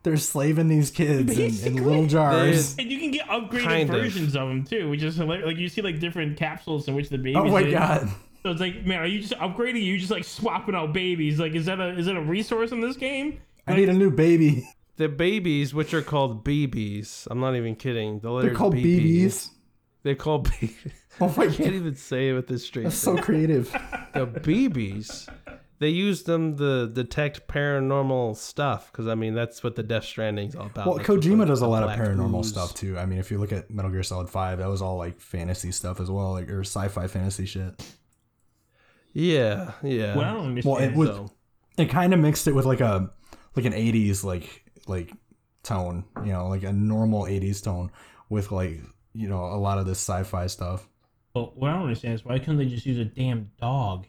[0.03, 2.77] they're slaving these kids in, in little jars.
[2.79, 3.97] And you can get upgraded Kind of.
[3.97, 4.49] versions of.
[4.49, 5.47] them too, which is hilarious.
[5.47, 7.37] Like you see like different capsules in which the babies.
[7.39, 7.71] Oh my in.
[7.73, 8.09] god.
[8.47, 9.75] So it's like, man, are you just upgrading?
[9.75, 11.41] Are you just like swapping out babies?
[11.41, 13.41] Like, is that a is that a resource in this game?
[13.67, 14.69] I need a new baby.
[14.99, 17.27] the babies, which are called BBs.
[17.29, 18.21] I'm not even kidding.
[18.21, 19.01] The They're called BB.
[19.25, 19.49] BBs.
[20.05, 20.93] They're called BBs.
[21.19, 22.83] Oh my I can't god, even say it with this straight.
[22.85, 23.03] that's face.
[23.03, 23.73] so creative.
[24.13, 25.29] the BBs.
[25.79, 30.55] They use them to detect paranormal stuff because I mean that's what the Death Stranding's
[30.55, 30.87] all about.
[30.87, 32.97] Well, That's Kojima the- does a lot of paranormal ooze- stuff too.
[32.99, 35.73] I mean, if you look at Metal Gear Solid Five, that was all like fantasy
[35.73, 37.83] stuff as well, like or sci-fi fantasy shit.
[39.19, 40.15] Yeah, yeah.
[40.15, 40.77] What I don't understand.
[40.77, 41.31] Well, it would- so,
[41.79, 43.11] It kind of mixed it with like a
[43.57, 45.11] like an '80s like like
[45.63, 47.91] tone, you know, like a normal '80s tone
[48.29, 48.81] with like
[49.15, 50.87] you know a lot of this sci-fi stuff.
[51.33, 54.07] But what I don't understand is why couldn't they just use a damn dog?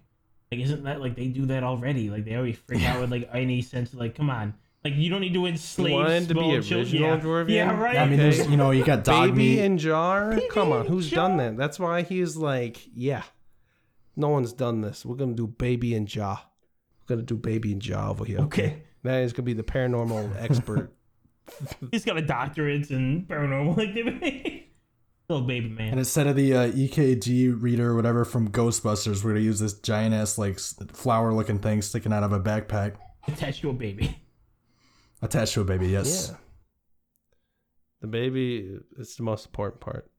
[0.52, 2.10] Like, isn't that like they do that already?
[2.10, 3.94] Like, they already freak out with like any sense.
[3.94, 4.54] Of, like, come on,
[4.84, 7.02] like you don't need to enslave wanted to be small original children.
[7.02, 7.20] Yeah.
[7.20, 7.50] Dwarvian?
[7.50, 7.98] Yeah, right.
[7.98, 9.60] I mean, there's you know you got dog baby meat.
[9.60, 10.32] in jar.
[10.32, 11.28] Baby Come on, who's jar.
[11.30, 11.58] done that?
[11.58, 13.24] That's why he's like, yeah,
[14.18, 15.06] no one's done this.
[15.06, 16.42] We're gonna do baby in jar.
[17.08, 18.40] We're gonna do baby in jar over here.
[18.40, 18.84] Okay.
[19.04, 20.94] that is gonna be the paranormal expert.
[21.92, 24.74] He's got a doctorate in paranormal activity.
[25.30, 25.90] Little baby man.
[25.90, 29.74] And instead of the uh, EKG reader or whatever from Ghostbusters, we're gonna use this
[29.74, 32.96] giant ass like flower-looking thing sticking out of a backpack
[33.28, 34.18] attached to a baby.
[35.22, 35.88] attached to a baby.
[35.90, 36.30] Yes.
[36.32, 36.38] Yeah.
[38.02, 40.10] The baby is the most important part.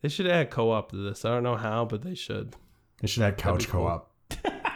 [0.00, 1.24] They should add co-op to this.
[1.24, 2.54] I don't know how, but they should.
[3.04, 3.82] They should have couch cool.
[3.82, 4.10] co-op.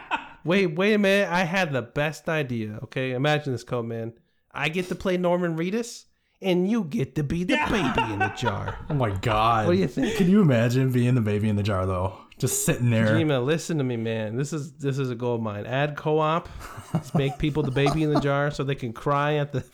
[0.45, 1.31] Wait, wait a minute.
[1.31, 2.79] I had the best idea.
[2.83, 4.13] Okay, imagine this, Codeman.
[4.53, 6.05] I get to play Norman Reedus,
[6.43, 8.79] and you get to be the baby in the jar.
[8.91, 9.67] Oh my god.
[9.67, 10.17] What do you think?
[10.17, 12.19] Can you imagine being the baby in the jar though?
[12.37, 13.07] Just sitting there.
[13.07, 14.37] Jima, listen to me, man.
[14.37, 15.65] This is this is a gold mine.
[15.65, 16.51] Add co-op.
[16.93, 19.65] Let's make people the baby in the jar so they can cry at the.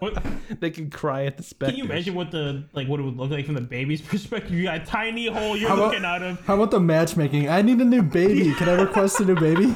[0.00, 0.22] What,
[0.60, 1.76] they can cry at the specters.
[1.76, 4.52] can you imagine what the like what it would look like from the baby's perspective?
[4.52, 6.40] You got a tiny hole you're How about- looking out of.
[6.46, 7.48] How about the matchmaking?
[7.48, 8.52] I need a new baby.
[8.58, 9.74] Can I request a new baby?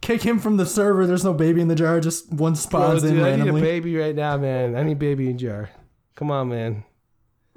[0.00, 1.06] Kick him from the server.
[1.06, 2.00] There's no baby in the jar.
[2.00, 3.60] Just one Bro, spawns in dude, I need a randomly.
[3.62, 4.76] baby right now, man.
[4.76, 5.70] I need baby in jar.
[6.14, 6.84] Come on, man.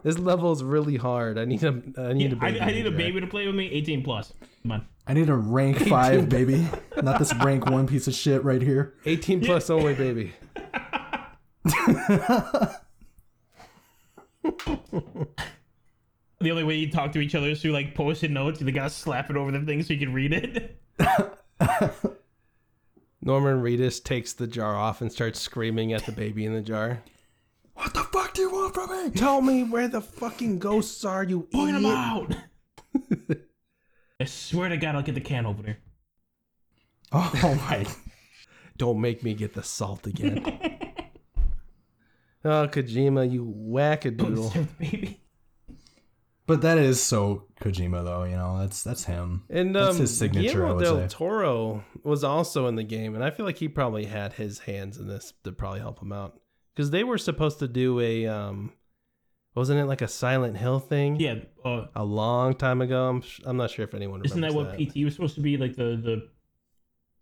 [0.03, 1.37] This level is really hard.
[1.37, 1.81] I need a.
[1.97, 2.59] I need Yeah, a baby.
[2.59, 2.97] I, I in need a jar.
[2.97, 3.67] baby to play with me.
[3.71, 4.33] 18 plus.
[4.63, 4.87] Come on.
[5.11, 6.65] I need a rank five baby,
[7.01, 8.93] not this rank one piece of shit right here.
[9.03, 10.31] 18 plus only, baby.
[16.39, 18.61] The only way you talk to each other is through like post-it notes.
[18.61, 20.81] You gotta slap it over the thing so you can read it.
[23.21, 27.03] Norman Reedus takes the jar off and starts screaming at the baby in the jar.
[27.75, 29.11] What the fuck do you want from me?
[29.11, 32.35] Tell me where the fucking ghosts are, you Point them out.
[34.21, 35.77] I swear to God, I'll get the can opener.
[37.13, 37.85] Oh my!
[38.77, 40.45] Don't make me get the salt again.
[42.45, 44.49] oh, Kojima, you wackadoodle.
[44.53, 45.21] Serve the baby.
[46.47, 48.23] But that is so Kojima though.
[48.23, 49.43] You know, that's that's him.
[49.49, 51.07] And That's um, his signature, I Guillermo would del say.
[51.09, 54.97] Toro was also in the game, and I feel like he probably had his hands
[54.97, 56.39] in this to probably help him out
[56.73, 58.71] because they were supposed to do a um,
[59.55, 61.17] wasn't it like a Silent Hill thing?
[61.19, 61.35] Yeah.
[61.63, 63.07] Uh, a long time ago.
[63.09, 64.91] I'm sh- I'm not sure if anyone isn't that what that.
[64.91, 66.29] PT was supposed to be like the the?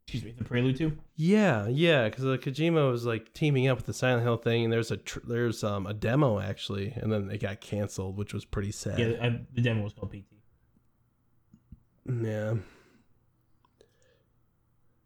[0.07, 0.97] Excuse me, the prelude to.
[1.17, 4.73] Yeah, yeah, because uh, Kojima was like teaming up with the Silent Hill thing, and
[4.73, 8.43] there's a tr- there's um a demo actually, and then it got canceled, which was
[8.43, 8.97] pretty sad.
[8.97, 10.23] Yeah, I, the demo was called PT.
[12.23, 12.55] Yeah.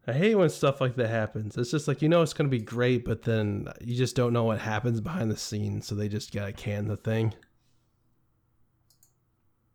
[0.06, 1.58] I hate when stuff like that happens.
[1.58, 4.44] It's just like you know it's gonna be great, but then you just don't know
[4.44, 7.34] what happens behind the scenes, so they just gotta can the thing.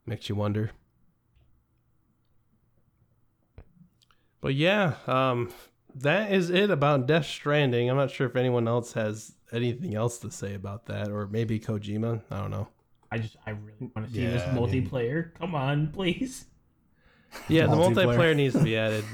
[0.07, 0.71] Makes you wonder.
[4.41, 5.51] But yeah, um,
[5.95, 7.91] that is it about Death Stranding.
[7.91, 11.59] I'm not sure if anyone else has anything else to say about that, or maybe
[11.59, 12.23] Kojima.
[12.31, 12.69] I don't know.
[13.11, 15.35] I just I really want to see this Yeah, I mean- multiplayer.
[15.39, 16.45] Come on, please.
[17.49, 18.17] Yeah, the Multiplayer.
[18.17, 19.05] multiplayer needs to be added.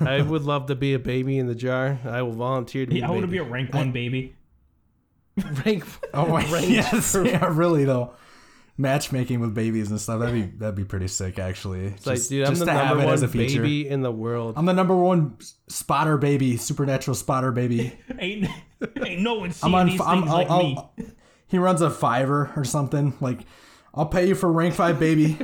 [0.00, 1.98] I would love to be a baby in the jar.
[2.04, 2.98] I will volunteer to be.
[3.00, 4.34] Yeah, I a want to be a rank one baby.
[5.64, 5.84] rank.
[6.12, 6.44] Oh my!
[6.52, 8.12] rank yes, for- yeah, really though.
[8.76, 10.20] Matchmaking with babies and stuff.
[10.20, 11.84] That'd be that'd be pretty sick, actually.
[11.86, 14.54] It's like, dude, I'm the number one baby in the world.
[14.56, 15.36] I'm the number one
[15.68, 17.92] spotter baby, supernatural spotter baby.
[18.18, 18.48] Ain't
[19.04, 19.86] ain't no one I'm seeing on.
[19.86, 21.06] these I'm, things I'll, like I'll- me.
[21.48, 23.12] he runs a fiver or something.
[23.20, 23.40] Like,
[23.94, 25.36] I'll pay you for rank five, baby.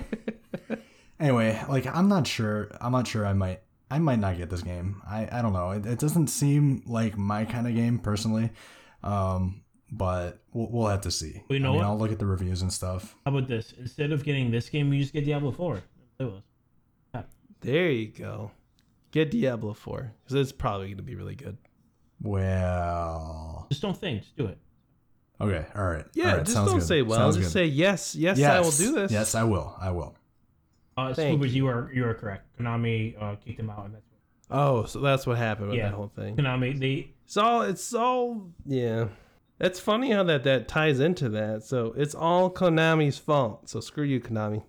[1.21, 2.69] Anyway, like, I'm not sure.
[2.81, 3.27] I'm not sure.
[3.27, 3.61] I might.
[3.91, 5.01] I might not get this game.
[5.09, 5.29] I.
[5.31, 5.71] I don't know.
[5.71, 8.51] It, it doesn't seem like my kind of game personally.
[9.03, 11.43] Um, but we'll, we'll have to see.
[11.49, 11.87] Well, you know I mean, what?
[11.87, 13.15] I'll look at the reviews and stuff.
[13.25, 13.73] How about this?
[13.79, 15.83] Instead of getting this game, you just get Diablo Four.
[16.19, 16.43] Play with.
[17.61, 18.51] There you go.
[19.11, 21.57] Get Diablo 4 because it's probably going to be really good.
[22.21, 24.23] Well, Just don't think.
[24.23, 24.59] Just do it.
[25.41, 26.05] okay, all right.
[26.15, 26.87] Yeah, all right, just sounds don't good.
[26.87, 27.19] say well.
[27.19, 27.53] Sounds just good.
[27.53, 29.13] say yes, yes, yes, I will do this.
[29.13, 29.75] Yes, I will.
[29.81, 30.15] I will.
[30.97, 32.47] Uh, Thank Spoopers, you are you are correct.
[32.59, 34.05] Konami uh, kicked him out, and that's
[34.51, 35.89] Oh, so that's what happened with Yeah.
[35.91, 36.37] that whole thing.
[36.37, 39.09] Konami, they It's all it's all yeah.
[39.59, 41.63] It's funny how that that ties into that.
[41.65, 43.69] So it's all Konami's fault.
[43.69, 44.63] So screw you, Konami.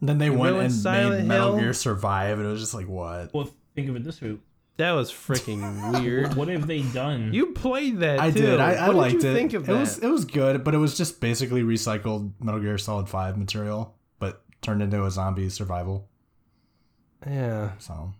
[0.00, 1.60] Then they You went and Silent made Metal Hill?
[1.60, 3.32] Gear Survive, and it was just like, what?
[3.34, 4.36] well think of it this way.
[4.78, 6.34] That was freaking weird.
[6.36, 7.32] What have they done?
[7.32, 8.18] You played that.
[8.20, 8.40] I too.
[8.40, 8.58] did.
[8.60, 9.34] I, I what liked did you it.
[9.34, 9.78] Think of it that?
[9.78, 13.94] was it was good, but it was just basically recycled Metal Gear Solid Five material,
[13.94, 14.01] but
[14.62, 16.08] turned into a zombie survival.
[17.26, 17.72] yeah.
[17.78, 18.12] So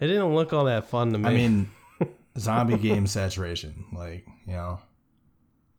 [0.00, 1.28] It didn't look all that fun to me.
[1.28, 1.70] I mean,
[2.38, 4.80] zombie game saturation, like you know.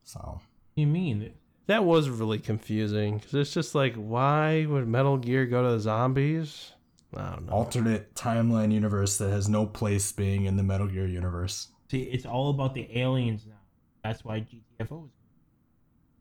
[0.04, 0.42] So
[0.76, 1.34] you mean?
[1.68, 5.80] that was really confusing because it's just like, why would Metal Gear go to the
[5.80, 6.72] zombies?
[7.16, 7.54] I don't know.
[7.54, 11.68] alternate timeline universe that has no place being in the Metal Gear universe.
[11.92, 13.54] See, it's all about the aliens now.
[14.04, 15.12] That's why GTFO is.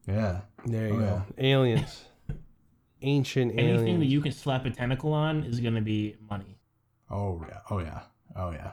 [0.06, 0.40] Yeah.
[0.66, 1.22] There oh, you Oh, go.
[1.38, 2.04] Aliens.
[3.02, 3.98] Ancient Anything aliens.
[4.00, 6.58] that you can slap a tentacle on is gonna be money.
[7.10, 7.58] Oh yeah.
[7.70, 8.00] Oh yeah.
[8.36, 8.72] Oh yeah.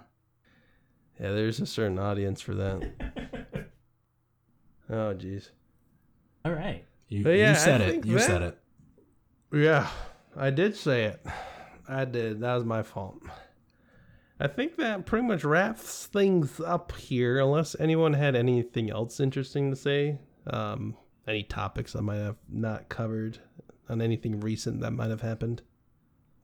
[1.20, 3.68] Yeah, there's a certain audience for that.
[4.92, 5.50] Oh, jeez.
[6.44, 6.84] All right.
[7.10, 8.06] You, yeah, you said I it.
[8.06, 8.58] You that- said it.
[9.54, 9.88] Yeah,
[10.36, 11.24] I did say it.
[11.88, 12.40] I did.
[12.42, 13.22] That was my fault.
[14.40, 19.70] I think that pretty much wraps things up here, unless anyone had anything else interesting
[19.72, 20.18] to say.
[20.48, 20.96] Um,
[21.28, 23.40] any topics I might have not covered
[23.90, 25.62] on anything recent that might have happened.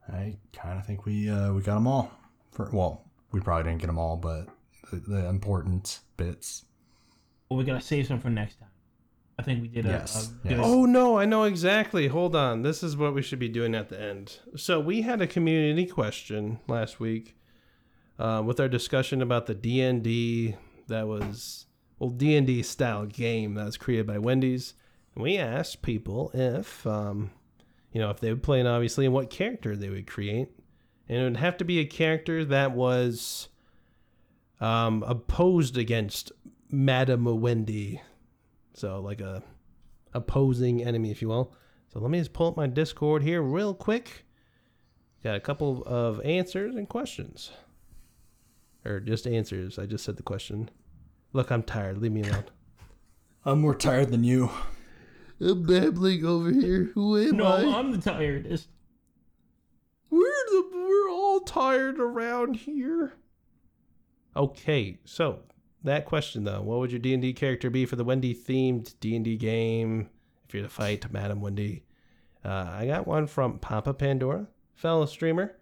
[0.08, 2.10] I kind of think we uh, we got them all.
[2.52, 4.48] For well, we probably didn't get them all, but
[4.90, 6.64] the, the important bits.
[7.48, 8.68] Well, we gotta save some for next time.
[9.38, 9.90] I think we did a.
[9.90, 10.60] Yes, a yes.
[10.62, 12.08] Oh no, I know exactly.
[12.08, 12.62] Hold on.
[12.62, 14.38] This is what we should be doing at the end.
[14.56, 17.36] So we had a community question last week
[18.18, 20.56] uh, with our discussion about the D&D
[20.88, 21.66] that was
[21.98, 24.74] well D&D style game that was created by Wendy's.
[25.14, 27.30] And we asked people if um,
[27.96, 30.50] you know, if they would play it obviously and what character they would create.
[31.08, 33.48] And it would have to be a character that was
[34.60, 36.30] um, opposed against
[36.70, 38.02] Madame Wendy.
[38.74, 39.42] So like a
[40.12, 41.54] opposing enemy, if you will.
[41.90, 44.26] So let me just pull up my Discord here real quick.
[45.24, 47.50] Got a couple of answers and questions.
[48.84, 49.78] Or just answers.
[49.78, 50.68] I just said the question.
[51.32, 51.96] Look, I'm tired.
[51.96, 52.44] Leave me alone.
[53.46, 54.50] I'm more tired than you.
[55.40, 56.90] I'm babbling over here.
[56.94, 57.62] Who am I?
[57.62, 58.68] no, I'm the tiredest.
[60.10, 63.14] We're the we're all tired around here.
[64.34, 65.40] Okay, so
[65.84, 68.94] that question though, what would your D and D character be for the Wendy themed
[69.00, 70.08] D and D game?
[70.48, 71.84] If you're to fight Madam Wendy,
[72.44, 75.56] uh, I got one from Papa Pandora, fellow streamer.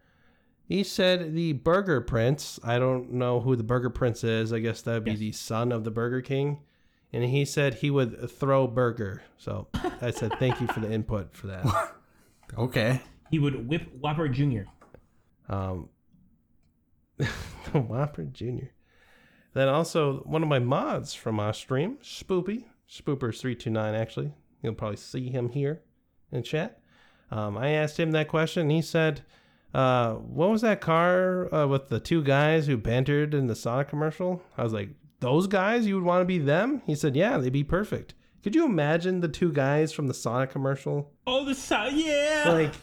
[0.66, 2.59] He said the Burger Prince.
[2.62, 4.52] I don't know who the Burger Prince is.
[4.52, 5.20] I guess that would be Yes.
[5.20, 6.60] the son of the Burger King.
[7.15, 9.23] And he said he would throw burger.
[9.39, 9.69] So
[10.03, 11.93] I said thank you for the input for that.
[12.59, 13.01] Okay.
[13.31, 14.65] He would whip Whopper Jr.
[15.49, 15.89] Um,
[17.73, 18.66] Whopper Jr.
[19.55, 24.35] Then also one of my mods from our stream, Spoopy, Spoopers329 actually.
[24.62, 25.81] You'll probably see him here
[26.31, 26.78] in chat.
[27.31, 29.23] Um, I asked him that question and he said,
[29.73, 33.89] uh, what was that car uh, with the two guys who bantered in the Sonic
[33.89, 34.43] commercial?
[34.57, 34.91] I was like,
[35.24, 36.82] those guys, you would want to be them?
[36.86, 38.14] He said, yeah, they'd be perfect.
[38.42, 41.10] Could you imagine the two guys from the Sonic commercial?
[41.26, 42.44] Oh, the Sonic, yeah.
[42.46, 42.74] like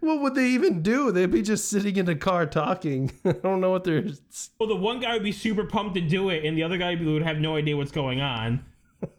[0.00, 3.60] what would they even do they'd be just sitting in a car talking i don't
[3.60, 4.02] know what they're
[4.58, 6.94] well, the one guy would be super pumped to do it, and the other guy
[6.94, 8.64] would have no idea what's going on.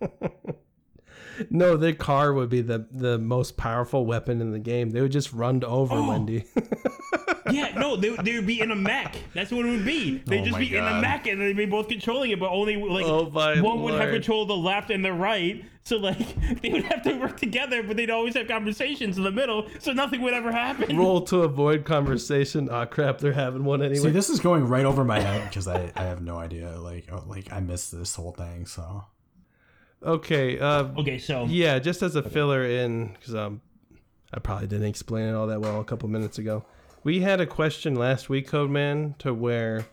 [1.51, 5.11] no their car would be the the most powerful weapon in the game they would
[5.11, 6.09] just run over Oh.
[6.09, 6.45] wendy
[7.51, 9.15] Yeah, no, they, they would be in a mech.
[9.33, 10.17] That's what it would be.
[10.25, 11.01] They'd Oh just my be in a God.
[11.01, 14.01] mech, and they'd be both controlling it, but only like Oh my one would have
[14.03, 14.13] Lord.
[14.13, 15.63] control of the left and the right.
[15.83, 16.17] So like
[16.61, 19.91] they would have to work together, but they'd always have conversations in the middle, so
[19.93, 20.95] nothing would ever happen.
[20.97, 24.85] roll to avoid conversation ah crap they're having one anyway See, this is going right
[24.85, 26.77] over my head because I, I have no idea.
[26.79, 28.65] Like oh, like I missed this whole thing.
[28.67, 29.05] So
[30.03, 33.61] okay uh Okay, so yeah just as a filler in because um
[34.33, 36.65] i probably didn't explain it all that well a couple minutes ago
[37.03, 39.85] we had a question last week Codeman to where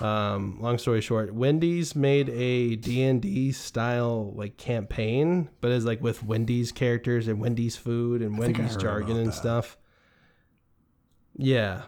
[0.00, 6.22] um long story short wendy's made a d&d style like campaign but it's like with
[6.22, 9.32] wendy's characters and wendy's food and I wendy's jargon and that.
[9.32, 9.76] stuff
[11.36, 11.82] yeah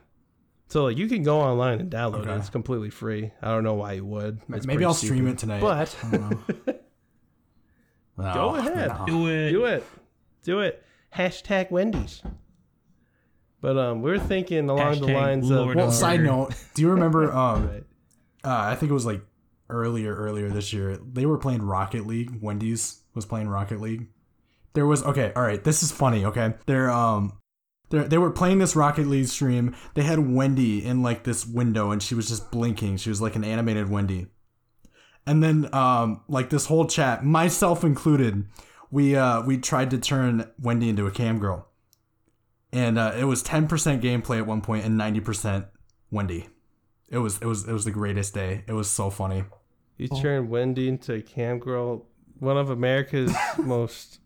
[0.67, 3.75] so like you can go online and download it it's completely free i don't know
[3.75, 5.33] why you would It's maybe I'll stream stupid.
[5.35, 5.61] it tonight.
[5.61, 6.31] but I don't
[6.67, 6.75] know.
[8.19, 8.89] No, Go ahead.
[8.89, 9.07] no.
[9.07, 9.51] do it.
[9.53, 9.85] do it
[10.43, 10.85] do it
[11.17, 12.21] hashtag wendy's
[13.63, 16.55] but um we are thinking along the Hashtag lines Lord of Well, Uh, side note,
[16.75, 17.33] do you remember?
[17.43, 17.85] Um, right.
[18.45, 19.23] uh, I think it was like
[19.71, 20.99] earlier, earlier this year.
[20.99, 22.39] They were playing Rocket League.
[22.43, 24.09] Wendy's was playing Rocket League.
[24.75, 25.33] There was okay.
[25.35, 26.25] All right, this is funny.
[26.27, 27.39] Okay, there um,
[27.91, 29.75] They're, they were playing this Rocket League stream.
[29.95, 32.97] They had Wendy in like this window, and she was just blinking.
[32.99, 34.27] She was like an animated Wendy.
[35.27, 38.45] And then, um, like this whole chat, myself included,
[38.91, 41.69] we uh, we tried to turn Wendy into a cam girl,
[42.73, 45.67] and uh, it was ten percent gameplay at one point and ninety percent
[46.11, 46.49] Wendy.
[47.09, 48.65] It was it was it was the greatest day.
[48.67, 49.45] It was so funny.
[49.99, 52.07] You turned Wendy into a cam girl,
[52.39, 54.19] one of America's most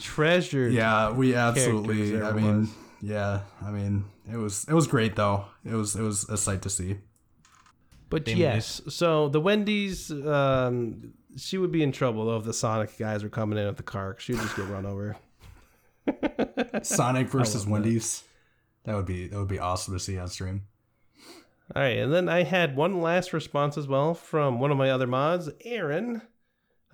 [0.00, 0.72] treasured.
[0.72, 2.20] Yeah, we absolutely.
[2.20, 2.70] I mean, was.
[3.00, 5.44] yeah, I mean, it was it was great though.
[5.64, 6.96] It was it was a sight to see.
[8.10, 12.54] But Same yes, so the Wendy's, um, she would be in trouble though if the
[12.54, 14.14] Sonic guys were coming in with the car.
[14.14, 15.16] 'cause She would just get run over.
[16.82, 17.70] Sonic versus love that.
[17.70, 18.24] Wendy's.
[18.84, 20.62] That would be that would be awesome to see on stream.
[21.76, 24.90] All right, and then I had one last response as well from one of my
[24.90, 26.22] other mods, Aaron.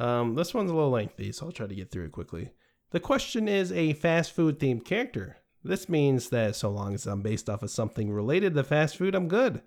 [0.00, 2.50] Um, this one's a little lengthy, so I'll try to get through it quickly.
[2.90, 5.36] The question is a fast food themed character.
[5.62, 9.14] This means that so long as I'm based off of something related to fast food,
[9.14, 9.62] I'm good.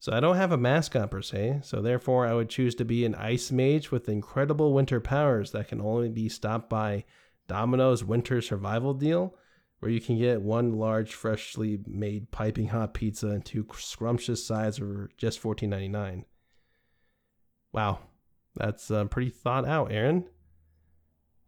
[0.00, 3.04] So I don't have a mascot per se, so therefore I would choose to be
[3.04, 7.04] an ice mage with incredible winter powers that can only be stopped by
[7.48, 9.34] Domino's winter survival deal,
[9.80, 14.78] where you can get one large freshly made piping hot pizza and two scrumptious sides
[14.78, 16.24] for just $14.99.
[17.72, 17.98] Wow,
[18.54, 20.24] that's uh, pretty thought out, Aaron.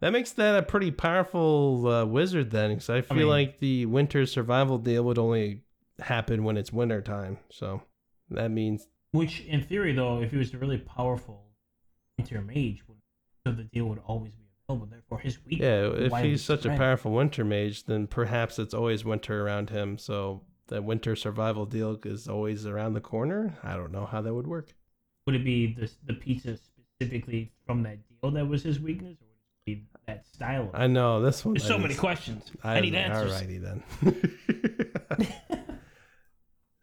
[0.00, 3.86] That makes that a pretty powerful uh, wizard then, because I feel mean- like the
[3.86, 5.62] winter survival deal would only
[5.98, 7.38] happen when it's winter time.
[7.50, 7.82] So
[8.30, 11.50] that means Which, in theory, though, if he was a really powerful
[12.16, 12.98] winter mage, would,
[13.46, 14.86] so the deal would always be available.
[14.90, 15.66] Therefore, his weakness.
[15.66, 19.98] Yeah, if he's such a powerful winter mage, then perhaps it's always winter around him.
[19.98, 23.58] So the winter survival deal is always around the corner.
[23.62, 24.74] I don't know how that would work.
[25.26, 29.26] would it be the the pizza specifically from that deal that was his weakness, or
[29.26, 30.70] would it be that style?
[30.72, 31.54] Of I know this one.
[31.54, 32.50] There's so I many questions.
[32.62, 33.32] I, need answers.
[33.32, 33.82] Alrighty then.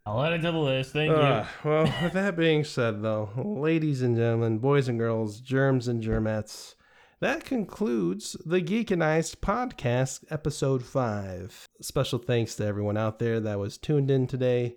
[0.05, 0.93] I'll add it to the list.
[0.93, 5.89] Thank Uh, well, with that being said, though, ladies and gentlemen, boys and girls, germs
[5.89, 6.75] and germettes,
[7.19, 11.67] that concludes the Geekanized podcast, episode five.
[11.81, 14.75] Special thanks to everyone out there that was tuned in today.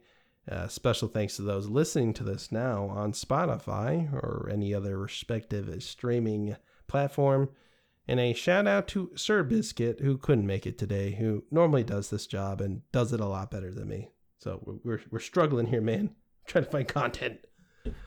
[0.51, 5.83] Uh, special thanks to those listening to this now on Spotify or any other respective
[5.83, 6.57] streaming
[6.87, 7.51] platform.
[8.09, 12.09] And a shout out to Sir Biscuit, who couldn't make it today, who normally does
[12.09, 14.09] this job and does it a lot better than me.
[14.39, 16.17] So we're, we're, we're struggling here, man.
[16.47, 17.41] Trying to find content.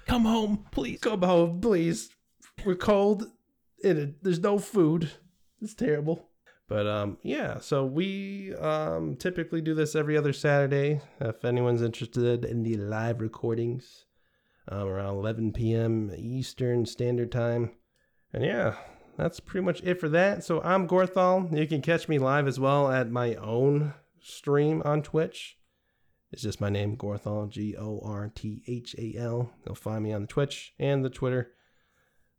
[0.07, 0.99] Come home, please.
[0.99, 2.09] Come home, please.
[2.65, 3.27] We're cold
[3.83, 5.11] and it, there's no food.
[5.61, 6.29] It's terrible.
[6.67, 11.01] But um, yeah, so we um, typically do this every other Saturday.
[11.19, 14.05] If anyone's interested in the live recordings,
[14.69, 16.11] um, around 11 p.m.
[16.17, 17.71] Eastern Standard Time.
[18.31, 18.75] And yeah,
[19.17, 20.43] that's pretty much it for that.
[20.43, 21.55] So I'm Gorthal.
[21.55, 25.57] You can catch me live as well at my own stream on Twitch.
[26.31, 29.51] It's just my name, Gorthal, G O R T H A L.
[29.65, 31.51] You'll find me on the Twitch and the Twitter.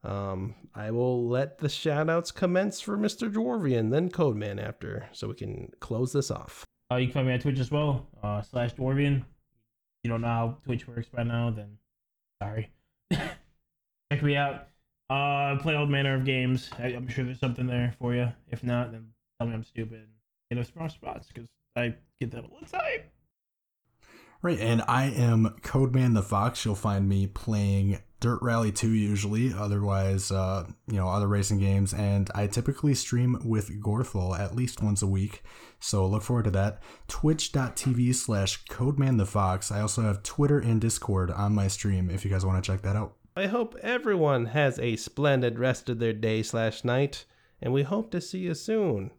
[0.04, 3.32] Um, I will let the shout outs commence for Mr.
[3.32, 6.64] Dwarvian, then Codeman after, so we can close this off.
[6.92, 9.20] Uh, you can find me on Twitch as well, uh, slash Dwarvian.
[9.20, 9.24] If
[10.04, 11.78] you don't know how Twitch works by now, then
[12.42, 12.70] sorry.
[13.12, 14.68] Check me out.
[15.08, 16.68] Uh, play all manner of games.
[16.78, 18.30] I, I'm sure there's something there for you.
[18.50, 19.08] If not, then
[19.38, 20.08] tell me I'm stupid and
[20.50, 23.08] get us wrong spots because I get that all the time.
[24.42, 26.66] Right, and I am Codeman the Fox.
[26.66, 31.92] You'll find me playing Dirt Rally 2 usually, otherwise, uh, you know, other racing games.
[31.92, 35.42] And I typically stream with Gorthal at least once a week,
[35.78, 36.82] so look forward to that.
[37.06, 39.70] Twitch.tv slash Codeman the Fox.
[39.70, 42.80] I also have Twitter and Discord on my stream if you guys want to check
[42.80, 43.12] that out.
[43.36, 47.26] I hope everyone has a splendid rest of their day slash night,
[47.60, 49.10] and we hope to see you soon.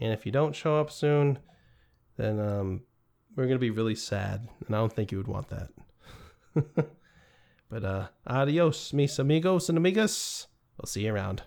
[0.00, 1.40] And if you don't show up soon,
[2.16, 2.82] then um,
[3.34, 6.88] we're gonna be really sad, and I don't think you would want that.
[7.68, 10.46] but uh, adios, mis amigos and amigas.
[10.76, 11.42] We'll see you around.